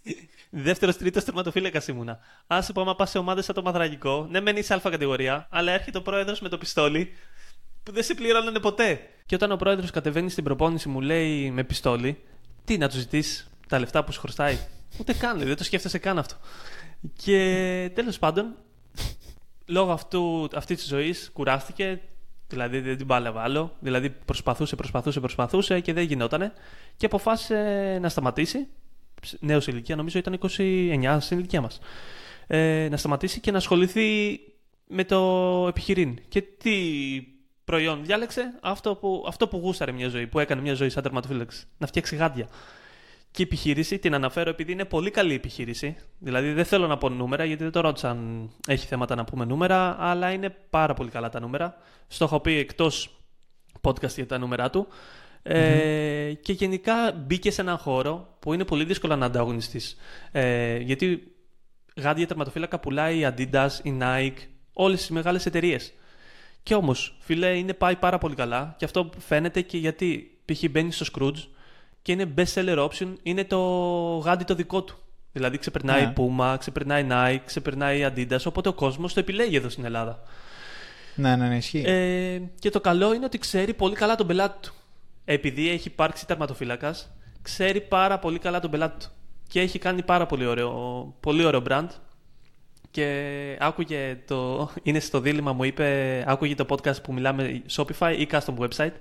[0.50, 2.18] Δεύτερος, τρίτος τερματοφύλακας ήμουνα.
[2.46, 5.72] Άσε που άμα πας σε ομάδες σαν το Μαδραγικό, ναι, μένει σε αλφα κατηγορία, αλλά
[5.72, 7.12] έρχεται ο πρόεδρος με το πιστόλι
[7.82, 9.00] που δεν σε πληρώνανε ποτέ.
[9.26, 12.22] Και όταν ο πρόεδρος κατεβαίνει στην προπόνηση, μου λέει με πιστόλι,
[12.64, 14.58] τι να τους ζητήσει τα λεφτά που σου χρωστάει;
[14.98, 16.36] Ούτε καν, δεν το σκέφτεσαι καν αυτό.
[17.16, 18.56] Και τέλος πάντων,
[19.66, 22.00] λόγω αυτού, αυτής της ζωής κουράστηκε,
[22.48, 23.76] δηλαδή δεν την πάλευε άλλο.
[23.78, 26.52] Δηλαδή προσπαθούσε, προσπαθούσε, προσπαθούσε και δεν γινότανε.
[26.96, 28.66] Και αποφάσισε να σταματήσει.
[29.40, 31.80] Νέος ηλικία, νομίζω ήταν 29 στην ηλικία μας.
[32.46, 34.40] Ε, να σταματήσει και να ασχοληθεί
[34.86, 35.20] με το
[35.68, 36.18] επιχειρήν.
[36.28, 36.72] Και τι
[37.64, 41.66] προϊόν διάλεξε, αυτό που, αυτό που γούσταρε μια ζωή, που έκανε μια ζωή σαν τερματοφύλαξη.
[41.78, 42.48] Να φτιάξει γάντια.
[43.34, 45.96] Και η επιχείρηση την αναφέρω επειδή είναι πολύ καλή επιχείρηση.
[46.18, 49.44] Δηλαδή δεν θέλω να πω νούμερα γιατί δεν το ρώτησα αν έχει θέματα να πούμε
[49.44, 51.76] νούμερα, αλλά είναι πάρα πολύ καλά τα νούμερα.
[52.08, 53.20] Στο έχω πει εκτός
[53.80, 54.86] podcast για τα νούμερα του.
[55.42, 59.96] Ε, και γενικά μπήκε σε έναν χώρο που είναι πολύ δύσκολο να ανταγωνιστείς.
[60.32, 61.34] Ε, γιατί
[61.96, 64.38] γάντια τερματοφύλακα πουλάει η Adidas, η Nike,
[64.72, 65.92] όλες τις μεγάλες εταιρείες.
[66.62, 70.64] Και όμως, φίλε, είναι πάει πάρα πολύ καλά και αυτό φαίνεται και γιατί π.χ.
[70.70, 71.48] μπαίνει στο Scrooge
[72.04, 73.58] και είναι best seller option, είναι το
[74.24, 74.98] γάντι το δικό του.
[75.32, 76.12] Δηλαδή ξεπερνάει ναι.
[76.16, 80.22] Puma, ξεπερνάει Nike, ξεπερνάει Adidas, οπότε ο κόσμος το επιλέγει εδώ στην Ελλάδα.
[81.14, 81.82] Ναι, ναι, ναι, ισχύει.
[81.86, 84.74] Ε, και το καλό είναι ότι ξέρει πολύ καλά τον πελάτη του.
[85.24, 87.10] Επειδή έχει υπάρξει τερματοφύλακας,
[87.42, 89.10] ξέρει πάρα πολύ καλά τον πελάτη του.
[89.48, 91.88] Και έχει κάνει πάρα πολύ ωραίο, πολύ ωραίο brand
[92.90, 94.70] και άκουγε το.
[94.82, 98.94] Είναι στο δίλημα, μου είπε, άκουγε το podcast που μιλάμε Shopify ή custom website.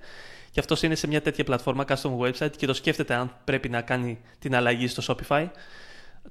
[0.53, 3.81] Και αυτός είναι σε μια τέτοια πλατφόρμα, custom website, και το σκέφτεται αν πρέπει να
[3.81, 5.47] κάνει την αλλαγή στο Shopify.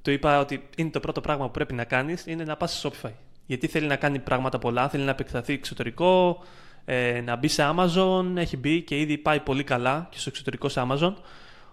[0.02, 2.90] Του είπα ότι είναι το πρώτο πράγμα που πρέπει να κάνεις είναι να πας στο
[2.90, 3.10] Shopify.
[3.46, 6.42] Γιατί θέλει να κάνει πράγματα πολλά, θέλει να επεκταθεί εξωτερικό,
[6.84, 10.68] ε, να μπει σε Amazon, έχει μπει και ήδη πάει πολύ καλά και στο εξωτερικό
[10.68, 11.12] σε Amazon.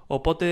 [0.07, 0.45] Οπότε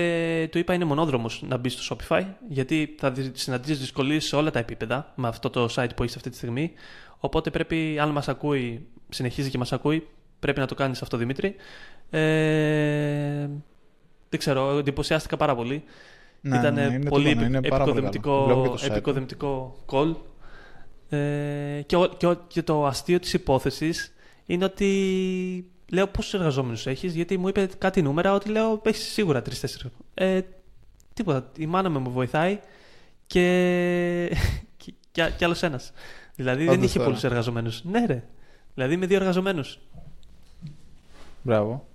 [0.52, 4.58] του είπα είναι μονόδρομος να μπει στο Shopify, γιατί θα συναντήσεις δυσκολίες σε όλα τα
[4.58, 6.72] επίπεδα με αυτό το site που έχεις αυτή τη στιγμή.
[7.18, 10.08] Οπότε πρέπει, αν μας ακούει, συνεχίζει και μας ακούει,
[10.40, 11.54] πρέπει να το κάνεις αυτό, Δημήτρη.
[12.10, 13.48] Ε,
[14.28, 15.84] δεν ξέρω, εντυπωσιάστηκα πάρα πολύ.
[16.40, 20.14] Ναι, Ήταν ναι, πολύ το, είναι επικοδομητικό, επικοδομητικό call.
[21.08, 24.14] Ε, και, και, και το αστείο της υπόθεσης
[24.46, 24.94] είναι ότι
[25.90, 29.90] Λέω πόσους εργαζόμενους έχεις, γιατί μου είπε κάτι νούμερα ότι λέω έχεις σίγουρα τρει-τέσσερι.
[30.14, 30.40] Ε,
[31.14, 31.50] τίποτα.
[31.56, 32.58] Η μάνα μου με βοηθάει
[33.26, 34.36] και.
[34.76, 35.92] και, και, και άλλος ένας.
[36.34, 37.84] Δηλαδή δεν είχε πολλούς εργαζομένους.
[37.84, 38.24] Ναι, ρε.
[38.74, 39.78] Δηλαδή με δύο εργαζομένους.
[41.42, 41.86] Μπράβο.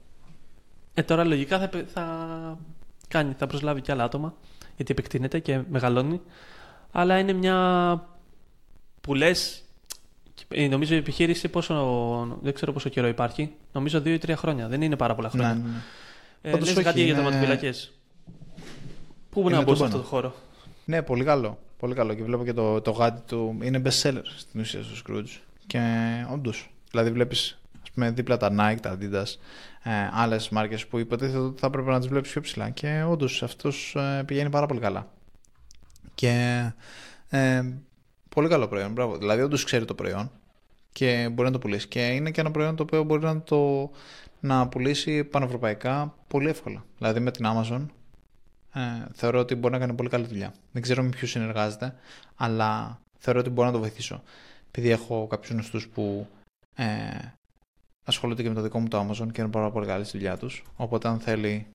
[0.93, 2.57] Ε, τώρα λογικά θα, θα,
[3.07, 4.33] κάνει, θα προσλάβει και άλλα άτομα
[4.75, 6.21] γιατί επεκτείνεται και μεγαλώνει.
[6.91, 8.07] Αλλά είναι μια
[9.01, 9.63] που λες
[10.47, 13.53] ε, νομίζω η επιχείρηση πόσο, δεν ξέρω πόσο καιρό υπάρχει.
[13.71, 14.67] Νομίζω δύο ή τρία χρόνια.
[14.67, 15.53] Δεν είναι πάρα πολλά χρόνια.
[15.53, 15.69] Ναι, ναι.
[16.41, 16.57] ναι.
[16.57, 17.11] Ε, λες κάτι είναι...
[17.11, 17.91] για τερματοφυλακές.
[19.29, 20.35] Πού μπορεί να μπω σε αυτό το χώρο;
[20.85, 21.59] Ναι, πολύ καλό.
[21.79, 22.13] Πολύ καλό.
[22.13, 23.57] Και βλέπω και το, το γάτι του.
[23.61, 25.39] Είναι best seller στην ουσία στο Scrooge.
[25.67, 25.79] Και
[26.31, 26.73] όντως.
[26.91, 27.61] Δηλαδή βλέπεις
[27.93, 29.37] με δίπλα τα Nike, τα Adidas,
[29.83, 32.69] ε, άλλες μάρκες που υποτίθεται ότι θα πρέπει να τις βλέπεις πιο ψηλά.
[32.69, 35.11] Και όντως αυτός ε, πηγαίνει πάρα πολύ καλά.
[36.15, 36.63] Και
[37.29, 37.63] ε,
[38.29, 38.91] πολύ καλό προϊόν.
[38.91, 39.17] Μπράβο.
[39.17, 40.31] Δηλαδή, όντως ξέρει το προϊόν
[40.91, 41.87] και μπορεί να το πουλήσει.
[41.87, 43.91] Και είναι και ένα προϊόν το οποίο μπορεί να το
[44.39, 46.85] να πουλήσει πανευρωπαϊκά πολύ εύκολα.
[46.97, 47.85] Δηλαδή με την Amazon
[48.73, 48.79] ε,
[49.13, 50.53] θεωρώ ότι μπορεί να κάνει πολύ καλή δουλειά.
[50.71, 51.95] Δεν ξέρω με ποιους συνεργάζεται,
[52.35, 54.23] αλλά θεωρώ ότι μπορώ να το βοηθήσω.
[54.67, 56.27] Επειδή έχω κάποιους γνωστούς που
[56.75, 56.85] ε,
[58.03, 60.37] ασχολούνται και με το δικό μου το Amazon και είναι πάρα πολύ καλή στη δουλειά
[60.37, 60.63] τους.
[60.75, 61.67] Οπότε, αν θέλει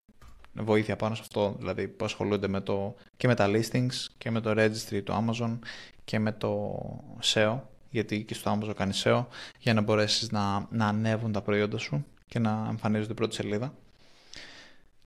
[0.52, 4.40] βοήθεια πάνω σε αυτό, δηλαδή που ασχολούνται με το, και με τα listings και με
[4.40, 5.58] το registry του Amazon
[6.04, 6.80] και με το
[7.22, 7.60] SEO,
[7.90, 9.24] γιατί και στο Amazon κάνει SEO,
[9.58, 13.74] για να μπορέσεις να, να ανέβουν τα προϊόντα σου και να εμφανίζονται πρώτη σελίδα.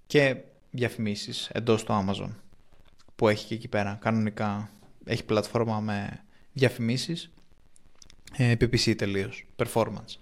[0.07, 0.37] Και
[0.71, 2.31] διαφημίσεις εντός του Amazon
[3.17, 3.99] που έχει και εκεί πέρα.
[4.01, 4.71] Κανονικά
[5.05, 7.31] έχει πλατφόρμα με διαφημίσεις
[8.37, 10.17] ε, PPC τελείως, performance.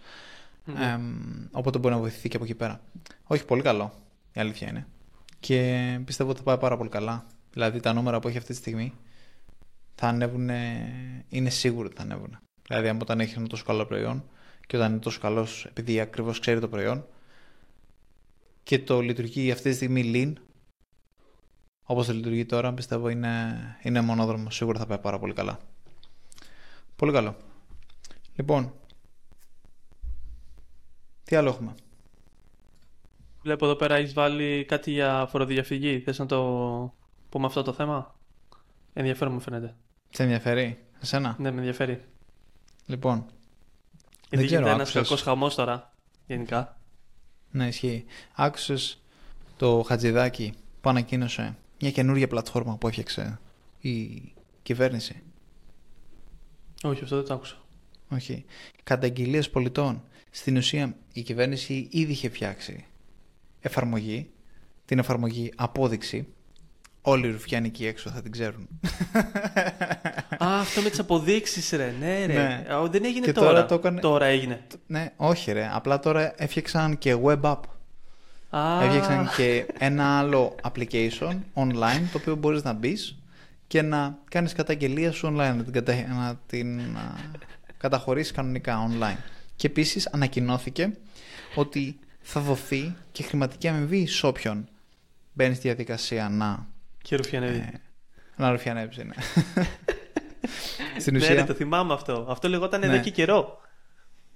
[0.66, 0.98] Ε,
[1.50, 2.80] οπότε μπορεί να βοηθηθεί και από εκεί πέρα.
[3.24, 3.92] Όχι, πολύ καλό,
[4.32, 4.86] η αλήθεια είναι.
[5.40, 7.26] Και πιστεύω ότι θα πάει πάρα πολύ καλά.
[7.52, 8.92] Δηλαδή τα νούμερα που έχει αυτή τη στιγμή
[9.94, 10.50] θα ανέβουν,
[11.28, 12.38] είναι σίγουρο ότι θα ανέβουν.
[12.68, 14.24] Δηλαδή, αν όταν έχει ένα τόσο καλό προϊόν
[14.66, 17.06] και όταν είναι τόσο καλός επειδή ακριβώς ξέρει το προϊόν
[18.62, 20.32] και το λειτουργεί αυτή τη στιγμή lean,
[21.82, 24.50] όπως το λειτουργεί τώρα, πιστεύω είναι, είναι μονόδρομο.
[24.50, 25.58] Σίγουρα θα πάει πάρα πολύ καλά.
[26.96, 27.36] Πολύ καλό.
[28.34, 28.72] Λοιπόν,
[31.30, 31.74] τι άλλο έχουμε;
[33.42, 36.00] Βλέπω εδώ πέρα έχεις βάλει κάτι για φοροδιαφυγή.
[36.00, 36.94] Θες να το
[37.28, 38.14] πούμε αυτό το θέμα;
[38.92, 39.74] Ενδιαφέρον μου φαίνεται.
[40.10, 42.04] Σε ενδιαφέρει, εσένα; Ναι, με ενδιαφέρει.
[42.86, 43.26] Λοιπόν.
[44.30, 45.92] Γιατί γίνεται ένας κακός χαμός τώρα,
[46.26, 46.78] γενικά.
[47.50, 48.04] Ναι, ισχύει.
[48.34, 49.00] Άκουσες
[49.56, 53.38] το Χατζηδάκι που ανακοίνωσε μια καινούργια πλατφόρμα που έφτιαξε
[53.80, 54.22] η
[54.62, 55.22] κυβέρνηση;
[56.82, 57.56] Όχι, αυτό δεν το άκουσα.
[58.08, 58.44] Όχι.
[58.82, 60.02] Καταγγελίες πολιτών.
[60.30, 62.84] Στην ουσία η κυβέρνηση ήδη είχε φτιάξει
[63.60, 64.30] εφαρμογή,
[64.84, 66.26] την εφαρμογή απόδειξη.
[67.02, 68.68] Όλοι οι ρουφιάνοι εκεί έξω θα την ξέρουν.
[70.38, 71.94] Α, αυτό με τις αποδείξεις, ρε.
[71.98, 72.32] Ναι, ρε.
[72.32, 72.64] Ναι.
[72.90, 73.66] Δεν έγινε τώρα.
[73.66, 74.60] Τώρα, τώρα έγινε.
[74.86, 75.70] Ναι, όχι, ρε.
[75.72, 77.60] Απλά τώρα έφτιαξαν και web app.
[78.50, 78.82] Ah.
[78.82, 83.18] Έφτιαξαν και ένα άλλο application online το οποίο μπορείς να μπεις
[83.66, 85.92] και να κάνεις καταγγελία σου online, να την, κατα...
[85.92, 86.80] να την
[87.78, 89.18] καταχωρήσεις κανονικά online.
[89.60, 90.96] Και επίσης ανακοινώθηκε
[91.54, 94.68] ότι θα δοθεί και χρηματική αμοιβή σε όποιον
[95.32, 96.68] μπαίνει στη διαδικασία να...
[97.02, 97.58] Και ρουφιανεύει.
[97.58, 97.80] Ε,
[98.36, 99.14] να ρουφιανεύει, ναι.
[101.00, 101.34] στην ουσία...
[101.34, 102.26] Ναι, το θυμάμαι αυτό.
[102.28, 103.00] Αυτό λεγόταν εδώ ναι.
[103.00, 103.60] και καιρό.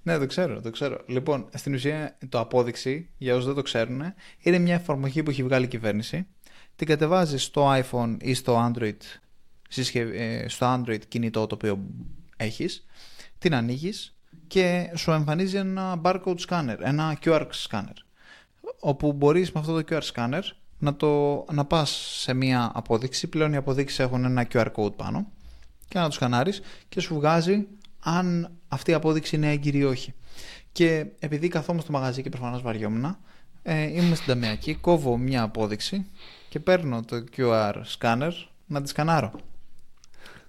[0.03, 1.03] Ναι, το ξέρω, το ξέρω.
[1.07, 5.43] Λοιπόν, στην ουσία το απόδειξη, για όσους δεν το ξέρουν, είναι μια εφαρμογή που έχει
[5.43, 6.27] βγάλει η κυβέρνηση.
[6.75, 8.97] Την κατεβάζει στο iPhone ή στο Android,
[9.93, 11.85] ε, στο Android κινητό το οποίο
[12.37, 12.85] έχεις,
[13.37, 14.14] την ανοίγεις
[14.55, 17.95] και σου εμφανίζει ένα barcode scanner, ένα QR scanner,
[18.79, 20.41] όπου μπορείς με αυτό το QR scanner
[20.77, 21.89] να, το, να πας
[22.21, 25.27] σε μια απόδειξη, πλέον οι αποδείξεις έχουν ένα QR code πάνω
[25.87, 27.67] και να το σκανάρεις και σου βγάζει
[27.99, 30.13] αν αυτή η απόδειξη είναι έγκυρη ή όχι.
[30.71, 33.17] Και επειδή καθόμαστε στο μαγαζί και προφανώς βαριόμουν,
[33.63, 36.05] ε, είμαι στην ταμιακή, κόβω μια απόδειξη
[36.49, 38.31] και παίρνω το QR scanner
[38.65, 39.31] να τη σκανάρω.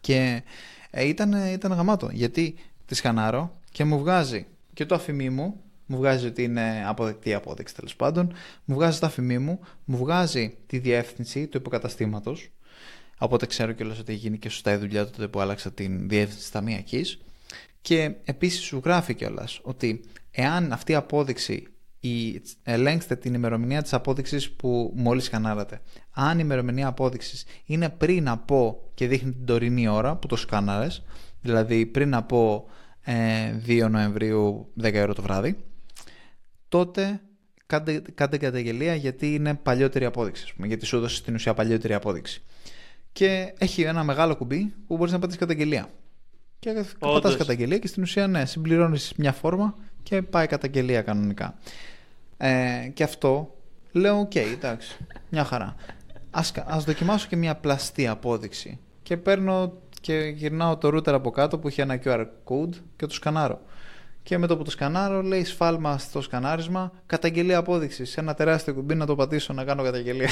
[0.00, 0.42] Και
[0.90, 2.54] ε, ήταν, ήταν γαμάτο, γιατί
[2.86, 7.74] τη σκανάρω και μου βγάζει και το αφημί μου, μου βγάζει ότι είναι αποδεκτή απόδειξη
[7.74, 8.33] τέλος πάντων,
[8.64, 12.51] μου βγάζει το αφημί μου, μου βγάζει τη διεύθυνση του υποκαταστήματος.
[13.18, 16.09] Οπότε ξέρω κιόλας ότι έχει γίνει και σωστά η δουλειά του τότε που άλλαξα την
[16.09, 17.18] διεύθυνση ταμιακής.
[17.81, 21.66] Και επίσης σου γράφει κιόλας ότι εάν αυτή η απόδειξη
[22.01, 25.81] η, ελέγξτε την ημερομηνία της απόδειξης που μόλις σκανάρατε.
[26.11, 31.05] Αν η ημερομηνία απόδειξης είναι πριν από και δείχνει την τωρινή ώρα που το σκάναρες,
[31.41, 32.68] δηλαδή πριν από
[33.07, 33.11] 2
[33.66, 35.57] ε, Νοεμβρίου 10 ώρα το βράδυ,
[36.68, 37.20] τότε
[37.66, 42.42] κάντε, κάντε καταγγελία γιατί είναι παλιότερη απόδειξη, πούμε, γιατί σου έδωσε στην ουσία παλιότερη απόδειξη.
[43.12, 45.88] Και έχει ένα μεγάλο κουμπί που μπορείς να πατήσεις καταγγελία.
[46.59, 51.59] Και πατάς καταγγελία και στην ουσία ναι, συμπληρώνεις μια φόρμα και πάει καταγγελία κανονικά.
[52.36, 53.54] Ε, και αυτό
[53.92, 54.96] λέω: Ok, okay, εντάξει,
[55.30, 55.74] μια χαρά.
[56.30, 58.78] Ας, ας δοκιμάσω και μια πλαστή απόδειξη.
[59.02, 59.72] Και παίρνω
[60.07, 63.61] και γυρνάω το router από κάτω που έχει ένα QR code και το σκανάρω.
[64.22, 68.11] Και με το που το σκανάρω λέει σφάλμα στο σκανάρισμα, καταγγελία απόδειξης.
[68.11, 70.28] Σε ένα τεράστιο κουμπί να το πατήσω να κάνω καταγγελία.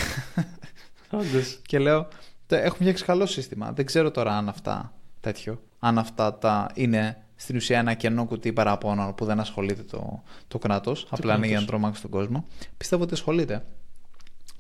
[1.67, 2.09] και λέω,
[2.49, 3.73] έχουμε φτιάξει καλό σύστημα.
[3.73, 8.53] Δεν ξέρω τώρα αν αυτά τέτοιο, αν αυτά τα είναι στην ουσία ένα κενό κουτί
[8.53, 11.07] παραπάνω που δεν ασχολείται το, το κράτος.
[11.11, 12.47] Απλά είναι για να τρομάξει τον κόσμο.
[12.77, 13.65] Πιστεύω ότι ασχολείται.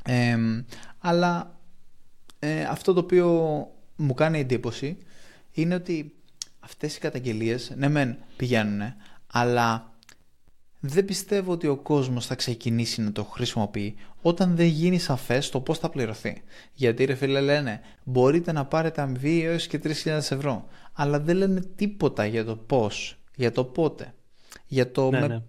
[0.05, 0.37] Ε,
[0.99, 1.59] αλλά
[2.39, 4.99] ε, αυτό το οποίο μου κάνει εντύπωση
[5.53, 6.15] είναι ότι
[6.61, 8.81] αυτές οι καταγγελίες, ναι μεν πηγαίνουν,
[9.33, 9.93] αλλά
[10.81, 15.61] δεν πιστεύω ότι ο κόσμος θα ξεκινήσει να το χρησιμοποιεί όταν δεν γίνει σαφές το
[15.61, 16.43] πώς θα πληρωθεί.
[16.73, 21.61] Γιατί ρε φίλε λένε μπορείτε να πάρετε αμοιβή έως και 3.000 ευρώ αλλά δεν λένε
[21.61, 24.15] τίποτα για το πώς, για το πότε,
[24.67, 25.43] για το ναι, ναι.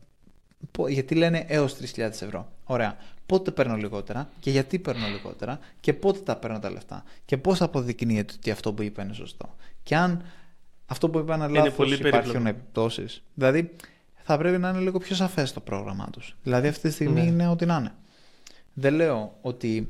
[0.88, 2.52] γιατί λένε έως 3.000 ευρώ.
[2.64, 2.98] Ωραία.
[3.26, 7.62] Πότε παίρνω λιγότερα και γιατί παίρνω λιγότερα και πότε τα παίρνω τα λεφτά και πώς
[7.62, 9.56] αποδεικνύεται ότι αυτό που είπα είναι σωστό.
[9.84, 10.24] Και αν
[10.86, 13.24] αυτό που είπα είναι λάθος υπάρχουν επιπτώσεις.
[13.34, 13.76] Δηλαδή
[14.24, 16.36] θα πρέπει να είναι λίγο πιο σαφές το πρόγραμμά τους.
[16.44, 17.28] Δηλαδή αυτή τη στιγμή ναι.
[17.28, 17.94] είναι ό,τι να είναι.
[18.74, 19.90] Δεν λέω ότι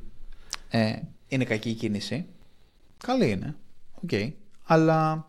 [0.69, 0.95] ε,
[1.27, 2.25] είναι κακή η κίνηση.
[2.97, 3.55] Καλή είναι.
[3.93, 4.09] Ok.
[4.11, 4.31] Okay.
[4.63, 5.27] Αλλά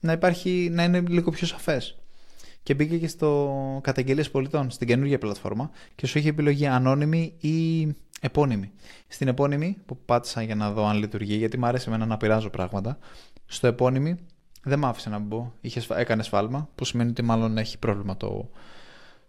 [0.00, 1.98] να υπάρχει, να είναι λίγο πιο σαφές.
[2.68, 7.86] Και μπήκε και στο καταγγελίες πολιτών, στην καινούργια πλατφόρμα και σου έχει επιλογή ανώνυμη ή
[8.20, 8.70] επώνυμη.
[9.06, 12.50] Στην επώνυμη, που πάτησα για να δω αν λειτουργεί, γιατί μου άρεσε εμένα να πειράζω
[12.50, 12.98] πράγματα,
[13.46, 14.16] στο επώνυμη
[14.62, 15.52] δεν μ' άφησε να μπω.
[15.60, 18.50] Είχε, έκανε σφάλμα, που σημαίνει ότι μάλλον έχει πρόβλημα το,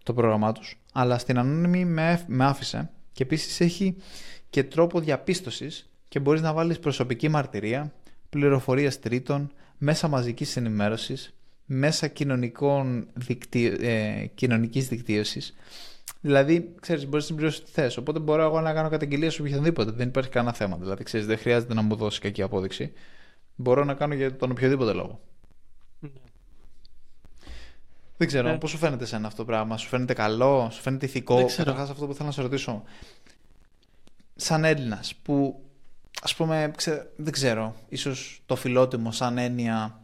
[0.02, 0.80] το πρόγραμμά τους.
[0.92, 3.96] Αλλά στην ανώνυμη με, με άφησε και επίσης έχει
[4.50, 7.92] και τρόπο διαπίστωσης και μπορείς να βάλεις προσωπική μαρτυρία,
[8.30, 11.34] πληροφορίες τρίτων, μέσα μαζικής ενημέρωσης,
[11.72, 15.54] μέσα κοινωνικών δικτύ, ε, κοινωνικής δικτύωσης.
[16.20, 17.96] Δηλαδή, ξέρεις, μπορείς να συμπληρώσεις τι θες.
[17.96, 19.90] Οπότε μπορώ εγώ να κάνω καταγγελία σε οποιοδήποτε.
[19.90, 20.76] Δεν υπάρχει κανένα θέμα.
[20.76, 22.92] Δηλαδή, ξέρεις, δεν χρειάζεται να μου δώσεις κακή απόδειξη.
[23.56, 25.20] Μπορώ να κάνω για τον οποιοδήποτε λόγο.
[25.98, 26.10] Ναι.
[28.16, 28.58] Δεν ξέρω, ναι.
[28.58, 32.06] πώς σου φαίνεται σε αυτό το πράγμα, Σου φαίνεται καλό, σου φαίνεται ηθικό; Καταρχάς, αυτό
[32.06, 32.82] που θέλω να σε ρωτήσω.
[34.36, 35.64] Σαν Έλληνας, που
[36.22, 36.70] ας πούμε,
[37.16, 39.99] δεν ξέρω, ίσως το φιλότιμο σαν έννοια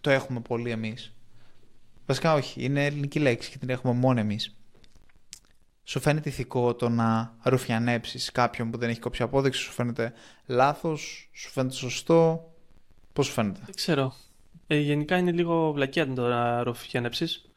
[0.00, 1.14] το έχουμε πολύ εμείς.
[2.06, 4.54] Βασικά όχι, είναι ελληνική λέξη και την έχουμε μόνο εμείς.
[5.84, 10.12] Σου φαίνεται ηθικό το να ρουφιανέψεις κάποιον που δεν έχει κόψει απόδειξη, σου φαίνεται
[10.46, 12.52] λάθος, σου φαίνεται σωστό.
[13.12, 14.14] Πώς σου φαίνεται; Δεν ξέρω.
[14.66, 17.50] Ε, γενικά είναι λίγο βλακία το να ρουφιανέψεις.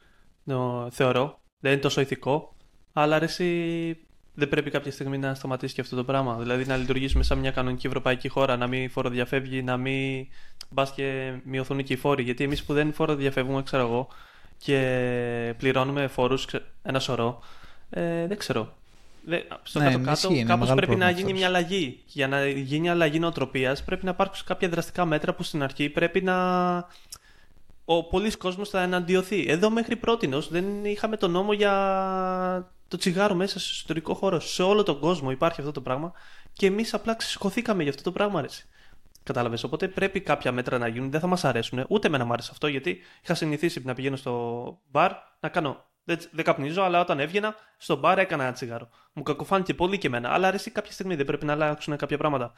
[0.89, 1.41] θεωρώ.
[1.59, 2.55] Δεν είναι τόσο ηθικό.
[2.93, 3.97] Αλλά αρέσει
[4.33, 6.37] δεν πρέπει κάποια στιγμή να σταματήσεις και αυτό το πράγμα.
[6.37, 10.27] Δηλαδή να λειτουργήσουμε σαν μια κανονική ευρωπαϊκή χώρα, να μην φοροδιαφεύγει, να μην
[10.73, 12.23] μπας και μειωθούν και οι φόροι.
[12.23, 14.07] Γιατί εμείς που δεν φοροδιαφεύγουμε, ξέρω εγώ,
[14.57, 16.47] και πληρώνουμε φόρους
[16.83, 17.41] ένα σωρό,
[17.89, 18.73] ε, δεν ξέρω.
[19.63, 21.99] Στο ναι, κάτω-κάτω κάπως πρέπει να γίνει μια αλλαγή.
[22.05, 26.21] Για να γίνει αλλαγή νοοτροπίας πρέπει να υπάρξουν κάποια δραστικά μέτρα που στην αρχή πρέπει
[26.21, 26.75] να.
[27.85, 29.45] Ο πολλή κόσμος θα εναντιωθεί.
[29.47, 31.71] Εδώ μέχρι πρώτη δεν είχαμε το νόμο για
[32.87, 34.39] το τσιγάρο μέσα στο εσωτερικό χώρο.
[34.39, 36.11] Σε όλο τον κόσμο υπάρχει αυτό το πράγμα
[36.53, 38.65] και εμείς απλά ξεσηκωθήκαμε για αυτό το πράγμα, αρέσει.
[39.23, 39.63] Κατάλαβες.
[39.63, 41.11] Οπότε πρέπει κάποια μέτρα να γίνουν.
[41.11, 41.85] Δεν θα μας αρέσουν.
[41.89, 45.85] Ούτε με να μου άρεσε αυτό, γιατί είχα συνηθίσει να πηγαίνω στο μπαρ να κάνω.
[46.03, 48.89] Δεν, δεν καπνίζω, αλλά όταν έβγαινα στο μπαρ έκανα ένα τσιγάρο.
[49.13, 50.29] Μου κακοφάνηκε πολύ και εμένα.
[50.29, 51.15] Αλλά αρέσει κάποια στιγμή.
[51.15, 52.53] Δεν πρέπει να αλλάξουν κάποια πράγματα.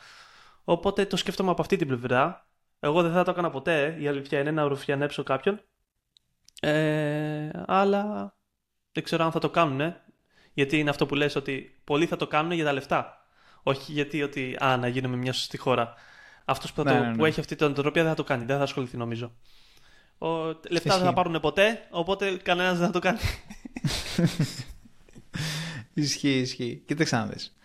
[0.63, 2.47] Οπότε το σκέφτομαι από αυτή την πλευρά.
[2.80, 3.95] Εγώ δεν θα το έκανα ποτέ.
[3.99, 5.61] Η αλήθεια είναι να ρουφιανέψω κάποιον.
[6.61, 8.34] Ε, αλλά
[8.91, 9.95] δεν ξέρω αν θα το κάνουν.
[10.53, 13.26] Γιατί είναι αυτό που λες ότι πολλοί θα το κάνουν για τα λεφτά.
[13.63, 15.93] Όχι γιατί ότι α, να γίνουμε μια σωστή χώρα.
[16.46, 17.28] Αυτός που, ναι, ναι, που ναι.
[17.28, 19.32] έχει αυτή την οτροπία δεν θα το κάνει, δεν θα ασχοληθεί νομίζω.
[20.18, 20.28] Ο,
[20.70, 23.20] λεφτά δεν θα πάρουν ποτέ, οπότε κανένας δεν θα το κάνει.
[25.93, 26.84] ισχύει, ισχύει.
[26.86, 27.56] Κοίταξε να δεις.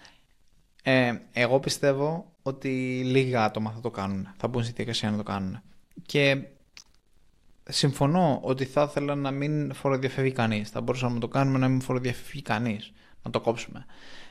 [0.82, 4.28] Ε, εγώ πιστεύω ότι λίγα άτομα θα το κάνουν.
[4.36, 5.60] Θα μπουν στη διαδικασία να το κάνουν.
[6.06, 6.42] Και
[7.68, 10.70] συμφωνώ ότι θα ήθελα να μην φοροδιαφεύγει κανείς.
[10.70, 12.92] Θα μπορούσαμε να το κάνουμε να μην φοροδιαφεύγει κανείς.
[13.22, 13.86] Να το κόψουμε.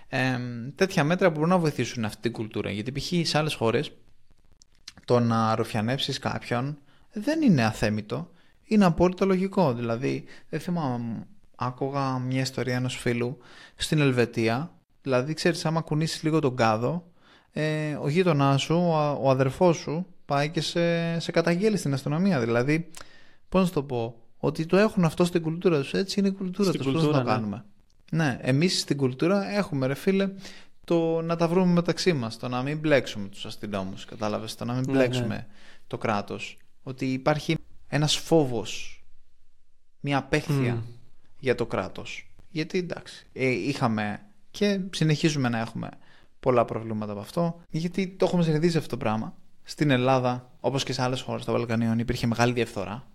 [0.07, 0.39] Ε,
[0.75, 2.71] τέτοια μέτρα που μπορούν να βοηθήσουν αυτή την κουλτούρα.
[2.71, 3.27] Γιατί π.χ.
[3.27, 3.91] σε άλλες χώρες
[5.09, 6.77] το να ροφιανέψει κάποιον
[7.13, 8.31] δεν είναι αθέμητο.
[8.63, 9.73] Είναι απόλυτα λογικό.
[9.73, 13.37] Δηλαδή, δεν θυμάμαι, άκουγα μια ιστορία ενός φίλου
[13.75, 14.71] στην Ελβετία.
[15.01, 17.11] Δηλαδή, ξέρεις, άμα κουνήσεις λίγο τον κάδο,
[17.51, 22.39] ε, ο γείτονάς σου, ο, ο αδερφός σου, πάει και σε, σε καταγγέλει στην αστυνομία.
[22.39, 22.89] Δηλαδή,
[23.49, 25.93] Πώς να το πω, ότι το έχουν αυτό στην κουλτούρα τους.
[25.93, 26.91] Έτσι είναι η κουλτούρα τους.
[26.91, 27.23] Πώς να το ναι.
[27.23, 27.65] κάνουμε;
[28.11, 30.29] Ναι, εμείς στην κουλτούρα έχουμε, ρε φίλε,
[30.89, 32.37] το να τα βρούμε μεταξύ μας.
[32.37, 34.05] Το να μην μπλέξουμε τους αστυνόμους.
[34.05, 34.55] Κατάλαβες.
[34.55, 35.47] Το να μην ναι, μπλέξουμε ναι.
[35.87, 36.57] το κράτος.
[36.83, 37.55] Ότι υπάρχει
[37.87, 39.03] ένας φόβος,
[39.99, 40.83] μια απέχθεια
[41.39, 42.31] για το κράτος.
[42.49, 44.21] Γιατί εντάξει, ε, είχαμε
[44.51, 45.89] και συνεχίζουμε να έχουμε
[46.39, 47.59] πολλά προβλήματα από αυτό.
[47.69, 49.35] Γιατί το έχουμε συνηθίσει αυτό το πράγμα.
[49.63, 53.07] Στην Ελλάδα, όπως και σε άλλες χώρες των Βαλκανίων, υπήρχε μεγάλη διαφθορά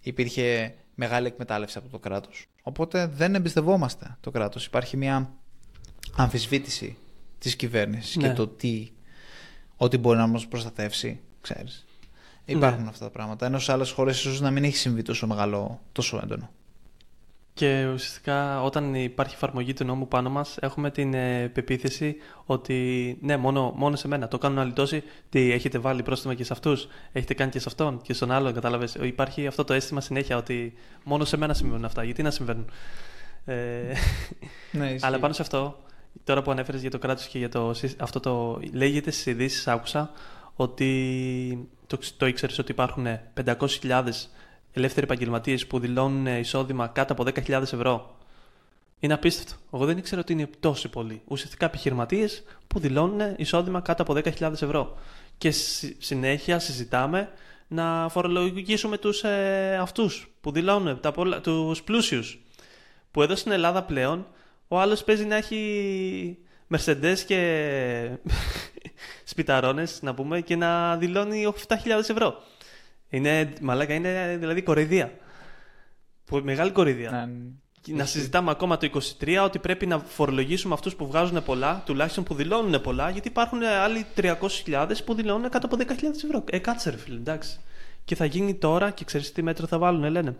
[0.00, 2.46] υπήρχε μεγάλη εκμετάλλευση από το κράτος.
[2.62, 4.66] Οπότε δεν εμπιστευόμαστε το κράτος.
[4.66, 5.34] Υπάρχει μια
[6.16, 6.96] αμφισβήτηση
[7.38, 8.34] της κυβέρνησης και ναι.
[8.34, 8.90] το τι,
[9.76, 11.84] ό,τι μπορεί να μας προστατεύσει, ξέρεις.
[12.44, 12.88] Υπάρχουν ναι.
[12.88, 13.46] αυτά τα πράγματα.
[13.46, 16.50] Ενώ σε άλλες χώρες ίσως να μην έχει συμβεί τόσο μεγάλο, τόσο έντονο.
[17.54, 23.36] Και ουσιαστικά όταν υπάρχει εφαρμογή του νόμου πάνω μας, έχουμε την ε, πεποίθηση ότι ναι,
[23.36, 24.28] μόνο, μόνο σε μένα.
[24.28, 25.02] Το κάνουν άλλοι τόσοι.
[25.28, 28.54] Τι έχετε βάλει πρόστιμα και σε αυτούς, έχετε κάνει και σε αυτόν και στον άλλον.
[28.54, 30.74] Κατάλαβες; Υπάρχει αυτό το αίσθημα συνέχεια ότι
[31.04, 32.04] μόνο σε μένα συμβαίνουν αυτά.
[32.04, 32.70] Γιατί να συμβαίνουν;
[33.44, 33.54] Ε,
[34.72, 35.78] ναι, αλλά πάνω σε αυτό,
[36.24, 38.60] τώρα που ανέφερες για το κράτος και για το, αυτό το.
[38.72, 40.10] Λέγεται στι ειδήσεις, άκουσα
[40.54, 43.06] ότι το, το ήξερες ότι υπάρχουν
[43.44, 44.04] 500.000
[44.72, 48.16] ελεύθεροι επαγγελματίες που δηλώνουν εισόδημα κάτω από 10.000 ευρώ.
[49.00, 49.54] Είναι απίστευτο.
[49.72, 51.22] Εγώ δεν ήξερα ότι είναι τόσοι πολλοί.
[51.24, 54.98] Ουσιαστικά επιχειρηματίες που δηλώνουν εισόδημα κάτω από 10.000 ευρώ.
[55.38, 55.50] Και
[55.98, 57.28] συνέχεια συζητάμε
[57.68, 62.38] να φορολογήσουμε τους ε, αυτούς που δηλώνουν, του τους πλούσιους.
[63.10, 64.26] Που εδώ στην Ελλάδα πλέον
[64.72, 66.38] ο άλλος παίζει να έχει
[66.74, 68.10] Mercedes και
[69.24, 71.76] σπιταρώνες να πούμε και να δηλώνει 7.000
[72.08, 72.34] ευρώ.
[73.08, 75.12] Είναι, μαλάκα, είναι δηλαδή κοροϊδία.
[76.42, 77.10] Μεγάλη κοροϊδία.
[77.10, 77.28] Να,
[77.94, 78.90] να συζητάμε ακόμα το
[79.20, 83.62] 23 ότι πρέπει να φορολογήσουμε αυτούς που βγάζουν πολλά, τουλάχιστον που δηλώνουν πολλά, γιατί υπάρχουν
[83.62, 85.84] άλλοι 300.000 που δηλώνουν κάτω από 10.000
[86.24, 86.44] ευρώ.
[86.50, 87.60] Ε, κάτσε ρε φίλε, εντάξει.
[88.04, 90.36] Και θα γίνει τώρα και ξέρεις τι μέτρο θα βάλουν, λένε.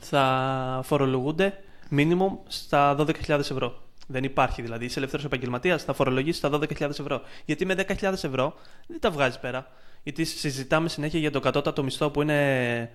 [0.00, 1.60] Θα φορολογούνται
[1.90, 3.82] minimum στα 12.000 ευρώ.
[4.06, 4.84] Δεν υπάρχει δηλαδή.
[4.84, 7.20] Είσαι ελεύθερος επαγγελματίας, θα φορολογήσεις στα 12.000 ευρώ.
[7.44, 8.54] Γιατί με 10.000 ευρώ
[8.86, 9.66] δεν τα βγάζεις πέρα
[10.06, 12.90] γιατί συζητάμε συνέχεια για το κατώτατο μισθό που είναι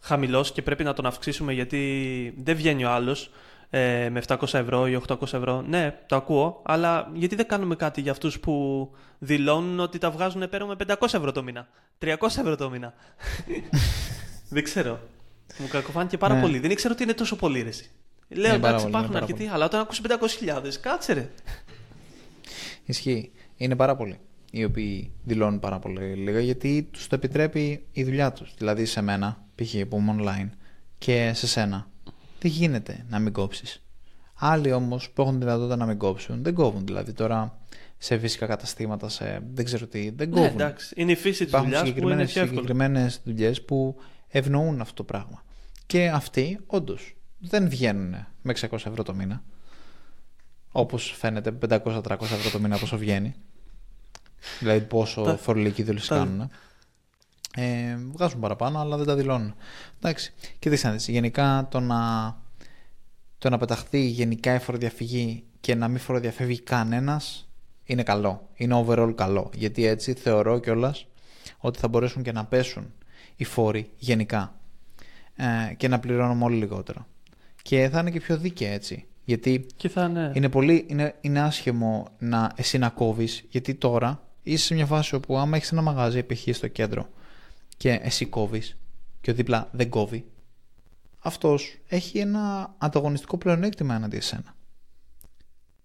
[0.00, 3.30] χαμηλός και πρέπει να τον αυξήσουμε γιατί δεν βγαίνει ο άλλος
[3.70, 5.64] ε, με 700 ευρώ ή 800 ευρώ.
[5.68, 10.48] Ναι, το ακούω, αλλά γιατί δεν κάνουμε κάτι για αυτούς που δηλώνουν ότι τα βγάζουν
[10.48, 11.68] πέρα με 500 ευρώ το μήνα,
[12.00, 12.94] 300 ευρώ το μήνα.
[14.54, 15.00] δεν ξέρω.
[15.58, 16.40] Μου κακοφάνηκε πάρα ναι.
[16.40, 16.58] πολύ.
[16.58, 17.70] Δεν ήξερα ότι είναι τόσο πολύ ρε.
[18.34, 21.30] Λέω εντάξει, υπάρχουν αρκετοί, αλλά όταν ακούσω 500.000, κάτσε ρε.
[22.84, 23.32] Ισχύει.
[23.56, 24.18] Είναι πάρα πολύ
[24.56, 28.54] οι οποίοι δηλώνουν πάρα πολύ λίγα γιατί τους το επιτρέπει η δουλειά τους.
[28.58, 29.74] Δηλαδή σε μένα, π.χ.
[29.88, 30.48] που είμαι online
[30.98, 31.90] και σε σένα.
[32.38, 33.82] Τι γίνεται να μην κόψεις;
[34.34, 36.86] Άλλοι όμως που έχουν τη δυνατότητα να μην κόψουν, δεν κόβουν.
[36.86, 37.58] Δηλαδή τώρα
[37.98, 40.56] σε φυσικά καταστήματα, σε δεν ξέρω τι, δεν ναι, κόβουν.
[40.56, 40.94] Ναι, εντάξει.
[40.96, 43.96] Είναι η φύση της δουλειάς που είναι συγκεκριμένες δουλειές που
[44.28, 45.44] ευνοούν αυτό το πράγμα.
[45.86, 47.16] Και αυτοί όντως
[47.48, 49.42] δεν βγαίνουν με 600 ευρώ το μήνα.
[50.72, 53.34] Όπως φαίνεται, 500-300 ευρώ το μήνα πόσο βγαίνει.
[54.58, 56.50] Δηλαδή πόσο φορολογική δήλωση κάνουν.
[57.56, 59.54] Ε, βγάζουν παραπάνω, αλλά δεν τα δηλώνουν.
[59.96, 60.32] Εντάξει.
[60.58, 61.98] Και τι Γενικά το να,
[63.38, 67.48] το να πεταχθεί γενικά η φοροδιαφυγή και να μην φοροδιαφεύγει κανένας
[67.84, 68.48] είναι καλό.
[68.54, 69.50] Είναι overall καλό.
[69.54, 71.06] Γιατί έτσι θεωρώ κιόλας
[71.58, 72.92] ότι θα μπορέσουν και να πέσουν
[73.36, 74.54] οι φόροι γενικά
[75.36, 77.06] ε, και να πληρώνουμε όλοι λιγότερο.
[77.68, 79.06] Και θα είναι και πιο δίκαια έτσι.
[79.24, 80.32] Γιατί είναι...
[80.34, 85.14] είναι, πολύ, είναι, είναι άσχημο να εσύ να κόβεις, γιατί τώρα είσαι σε μια φάση
[85.14, 86.48] όπου άμα έχεις ένα μαγάζι π.χ.
[86.52, 87.08] στο κέντρο
[87.76, 88.76] και εσύ κόβεις
[89.20, 90.24] και ο δίπλα δεν κόβει,
[91.18, 94.54] αυτός έχει ένα ανταγωνιστικό πλεονέκτημα έναντι εσένα.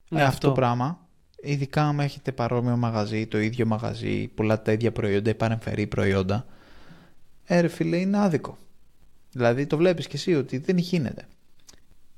[0.10, 0.48] Ναι, ε, αυτό.
[0.48, 1.08] το πράγμα,
[1.42, 6.46] ειδικά άμα έχετε παρόμοιο μαγαζί, το ίδιο μαγαζί, πουλάτε τα ίδια προϊόντα ή παρεμφερεί προϊόντα,
[7.46, 8.58] ε, φίλε, είναι άδικο.
[9.32, 11.28] Δηλαδή το βλέπεις και εσύ ότι δεν γίνεται.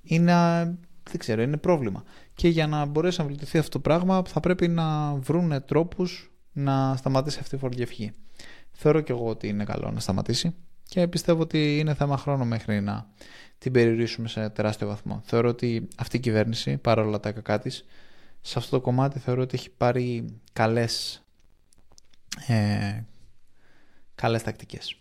[0.03, 0.63] Είναι,
[1.03, 2.03] δεν ξέρω, είναι πρόβλημα.
[2.33, 6.95] Και για να μπορέσει να βελτιωθεί αυτό το πράγμα θα πρέπει να βρουν τρόπους να
[6.95, 8.11] σταματήσει αυτή η φοροδιαφυγή.
[8.71, 12.81] Θεωρώ και εγώ ότι είναι καλό να σταματήσει και πιστεύω ότι είναι θέμα χρόνου μέχρι
[12.81, 13.09] να
[13.57, 15.21] την περιορίσουμε σε τεράστιο βαθμό.
[15.25, 17.85] Θεωρώ ότι αυτή η κυβέρνηση, παρόλα τα κακά της,
[18.41, 21.23] σε αυτό το κομμάτι θεωρώ ότι έχει πάρει καλές,
[22.47, 23.01] ε,
[24.15, 24.95] καλές τακτικές.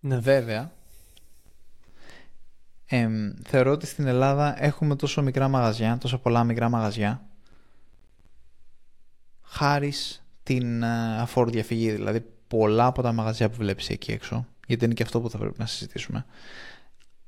[0.00, 0.18] Ναι.
[0.18, 0.72] Βέβαια,
[2.94, 3.08] ε,
[3.44, 7.26] θεωρώ ότι στην Ελλάδα έχουμε τόσο μικρά μαγαζιά, τόσο πολλά μικρά μαγαζιά
[9.42, 11.90] χάρης την ε, αφόρου διαφυγή.
[11.90, 15.38] Δηλαδή πολλά από τα μαγαζιά που βλέπεις εκεί έξω, γιατί είναι και αυτό που θα
[15.38, 16.24] πρέπει να συζητήσουμε,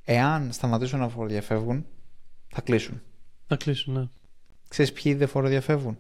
[0.04, 1.86] εάν σταματήσουν να φοροδιαφεύγουν,
[2.48, 3.02] θα κλείσουν.
[3.46, 4.08] Θα κλείσουν, ναι.
[4.68, 5.98] Ξέρεις ποιοι δεν φοροδιαφεύγουν;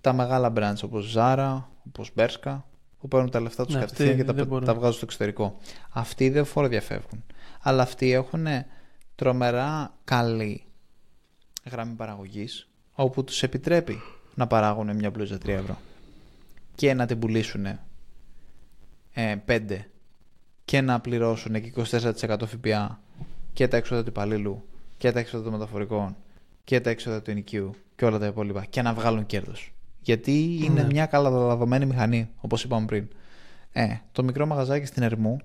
[0.00, 2.60] Τα μεγάλα brands όπως Zara, όπως Bershka,
[2.98, 4.34] που παίρνουν τα λεφτά τους ναι, κατευθείαν και τα,
[4.64, 5.58] τα βγάζουν στο εξωτερικό.
[5.90, 7.24] Αυτοί δεν φοροδιαφεύγουν.
[7.60, 8.46] Αλλά αυτοί έχουν
[9.14, 10.64] τρομερά καλή
[11.70, 13.98] γραμμή παραγωγής, όπου τους επιτρέπει
[14.34, 15.78] να παράγουν μια μπλούζα 3 ευρώ
[16.74, 17.66] και να την πουλήσουν
[19.12, 19.60] ε, 5
[20.64, 23.00] και να πληρώσουν και 24% ΦΠΑ
[23.52, 24.64] και τα έξοδα του υπαλλήλου
[24.96, 26.16] και τα έξοδα των μεταφορικών
[26.64, 29.72] και τα έξοδα του ενοικίου και όλα τα υπόλοιπα και να βγάλουν κέρδος.
[30.00, 30.86] Γιατί είναι ναι.
[30.86, 33.08] μια καλαδοδομένη μηχανή, όπως είπαμε πριν.
[33.72, 35.40] Ε, το μικρό μαγαζάκι στην Ερμού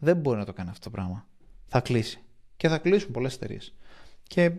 [0.00, 1.26] δεν μπορεί να το κάνει αυτό το πράγμα.
[1.66, 2.20] Θα κλείσει.
[2.56, 3.74] Και θα κλείσουν πολλές εταιρείες.
[4.22, 4.52] Και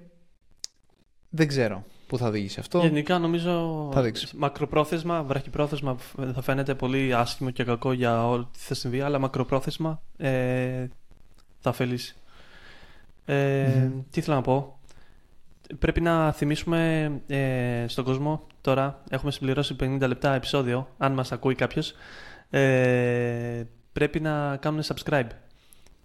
[1.30, 2.80] δεν ξέρω πού θα οδηγήσει αυτό.
[2.80, 5.98] Γενικά νομίζω θα μακροπρόθεσμα, βραχυπρόθεσμα
[6.34, 10.88] θα φαίνεται πολύ άσχημο και κακό για ό,τι θα συμβεί, αλλά μακροπρόθεσμα ε,
[11.60, 12.16] θα ωφελήσει.
[13.26, 14.80] Ε, Τι ήθελα να πω;
[15.80, 21.56] Πρέπει να θυμίσουμε ε, στον κόσμο τώρα, έχουμε συμπληρώσει 50 λεπτά επεισόδιο, αν μας ακούει
[21.56, 21.94] κάποιος,
[22.50, 23.64] ε,
[23.94, 25.28] πρέπει να κάνουν subscribe.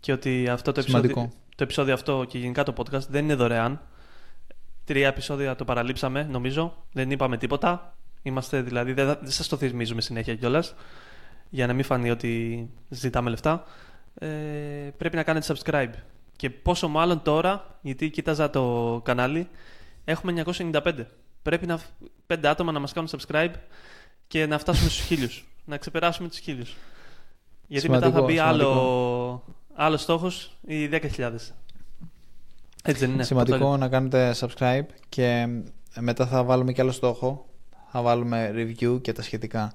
[0.00, 3.80] Και ότι αυτό το επεισόδιο, το επεισόδιο αυτό και γενικά το podcast δεν είναι δωρεάν.
[4.84, 6.84] Τρία επεισόδια το παραλείψαμε, νομίζω.
[6.92, 7.96] Δεν είπαμε τίποτα.
[8.22, 10.74] Είμαστε δηλαδή, δεν, δεν σας το θυμίζουμε συνέχεια κιόλας.
[11.50, 13.64] Για να μην φανεί ότι ζητάμε λεφτά.
[14.14, 14.26] Ε,
[14.96, 15.92] πρέπει να κάνετε subscribe.
[16.36, 19.48] Και πόσο μάλλον τώρα, γιατί κοίταζα το κανάλι,
[20.04, 21.06] έχουμε 995.
[21.42, 21.80] Πρέπει να,
[22.26, 23.52] πέντε άτομα να μας κάνουν subscribe
[24.26, 25.44] και να φτάσουμε στους χίλιους.
[25.64, 26.76] να ξεπεράσουμε τους χίλιους.
[27.66, 29.42] Γιατί μετά θα μπει άλλο,
[29.74, 31.32] άλλος στόχος οι 10.000.
[32.82, 33.22] Έτσι δεν είναι.
[33.22, 35.48] Σημαντικό να κάνετε subscribe και
[35.98, 37.46] μετά θα βάλουμε και άλλο στόχο.
[37.92, 39.72] Θα βάλουμε review και τα σχετικά.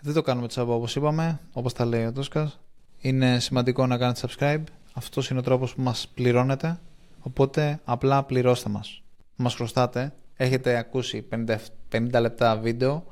[0.00, 2.60] Δεν το κάνουμε τσάμπα όπως είπαμε, όπως τα λέει ο Τόσκας.
[3.00, 4.62] Είναι σημαντικό να κάνετε subscribe.
[4.92, 6.78] Αυτός είναι ο τρόπος που μας πληρώνετε.
[7.20, 9.02] Οπότε απλά πληρώστε μας.
[9.36, 10.12] Μας χρωστάτε.
[10.36, 13.04] Έχετε ακούσει 50, 50 λεπτά βίντεο.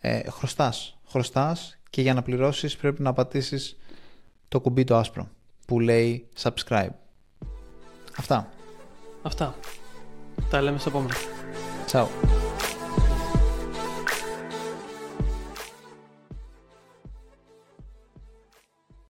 [0.00, 0.98] Ε, χρωστάς.
[1.08, 3.76] Χρωστάς και για να πληρώσεις πρέπει να πατήσεις
[4.48, 5.28] το κουμπί το άσπρο
[5.66, 6.94] που λέει subscribe.
[8.16, 8.48] Αυτά.
[9.22, 9.54] Αυτά.
[10.50, 11.14] Τα λέμε στο επόμενο.
[11.92, 12.39] Ciao.